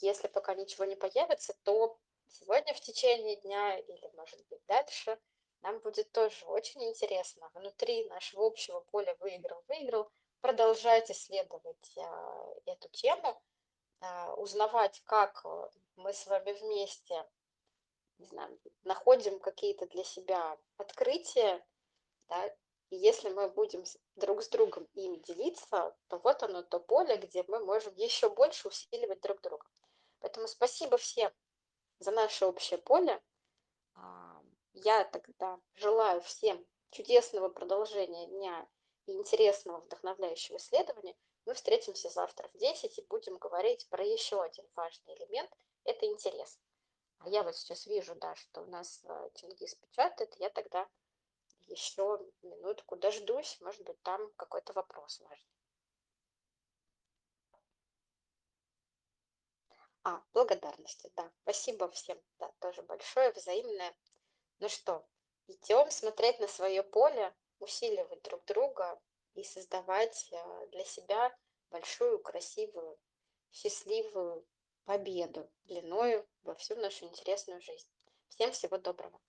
если 0.00 0.28
пока 0.28 0.54
ничего 0.54 0.84
не 0.84 0.96
появится, 0.96 1.54
то 1.64 1.98
сегодня 2.28 2.74
в 2.74 2.80
течение 2.80 3.36
дня 3.36 3.78
или, 3.78 4.10
может 4.16 4.46
быть, 4.48 4.64
дальше 4.66 5.18
нам 5.62 5.78
будет 5.80 6.10
тоже 6.12 6.44
очень 6.46 6.84
интересно. 6.84 7.50
Внутри 7.54 8.04
нашего 8.08 8.46
общего 8.46 8.80
поля 8.80 9.16
выиграл-выиграл. 9.20 10.10
Продолжать 10.40 11.10
исследовать 11.10 11.98
а, 11.98 12.54
эту 12.66 12.88
тему, 12.90 13.42
а, 14.00 14.34
узнавать, 14.34 15.02
как 15.04 15.44
э, 15.44 15.68
мы 15.96 16.12
с 16.12 16.28
вами 16.28 16.52
вместе 16.52 17.26
не 18.18 18.26
знаю, 18.26 18.58
находим 18.84 19.38
какие-то 19.38 19.86
для 19.86 20.04
себя 20.04 20.58
открытия, 20.76 21.64
да, 22.28 22.54
и 22.90 22.96
если 22.96 23.28
мы 23.30 23.48
будем 23.48 23.84
друг 24.16 24.42
с 24.42 24.48
другом 24.48 24.84
им 24.94 25.20
делиться, 25.22 25.96
то 26.08 26.18
вот 26.18 26.42
оно 26.42 26.62
то 26.62 26.80
поле, 26.80 27.16
где 27.16 27.44
мы 27.48 27.64
можем 27.64 27.94
еще 27.96 28.30
больше 28.30 28.68
усиливать 28.68 29.20
друг 29.20 29.40
друга. 29.42 29.66
Поэтому 30.20 30.48
спасибо 30.48 30.96
всем 30.96 31.30
за 31.98 32.10
наше 32.10 32.46
общее 32.46 32.78
поле. 32.78 33.22
А, 33.94 34.42
я 34.72 35.04
тогда 35.04 35.60
желаю 35.74 36.20
всем 36.22 36.64
чудесного 36.90 37.48
продолжения 37.48 38.26
дня 38.26 38.66
и 39.06 39.12
интересного, 39.12 39.80
вдохновляющего 39.80 40.56
исследования. 40.56 41.14
Мы 41.44 41.54
встретимся 41.54 42.08
завтра 42.08 42.48
в 42.48 42.58
10 42.58 42.98
и 42.98 43.06
будем 43.08 43.36
говорить 43.38 43.88
про 43.88 44.04
еще 44.04 44.42
один 44.42 44.66
важный 44.74 45.14
элемент– 45.14 45.50
это 45.84 46.06
интерес. 46.06 46.58
А 47.18 47.28
я 47.28 47.42
вот 47.42 47.56
сейчас 47.56 47.86
вижу, 47.86 48.14
да, 48.14 48.34
что 48.34 48.62
у 48.62 48.66
нас 48.66 49.02
э, 49.04 49.30
Чингис 49.34 49.74
печатает, 49.74 50.34
я 50.36 50.50
тогда 50.50 50.88
еще 51.68 52.20
минутку 52.42 52.96
дождусь, 52.96 53.60
может 53.60 53.82
быть, 53.84 54.00
там 54.02 54.20
какой-то 54.36 54.72
вопрос 54.72 55.20
важный. 55.20 55.48
А, 60.04 60.22
благодарности, 60.32 61.12
да. 61.16 61.30
Спасибо 61.42 61.90
всем, 61.90 62.18
да, 62.38 62.50
тоже 62.60 62.82
большое, 62.82 63.30
взаимное. 63.32 63.94
Ну 64.60 64.68
что, 64.68 65.06
идем 65.46 65.90
смотреть 65.90 66.38
на 66.40 66.48
свое 66.48 66.82
поле, 66.82 67.34
усиливать 67.58 68.22
друг 68.22 68.44
друга 68.46 69.00
и 69.34 69.44
создавать 69.44 70.28
э, 70.32 70.66
для 70.72 70.84
себя 70.84 71.36
большую, 71.70 72.18
красивую, 72.20 72.98
счастливую 73.52 74.46
победу 74.84 75.50
длиною 75.64 76.26
во 76.42 76.54
всю 76.54 76.76
нашу 76.76 77.04
интересную 77.04 77.60
жизнь. 77.60 77.88
Всем 78.28 78.52
всего 78.52 78.78
доброго! 78.78 79.20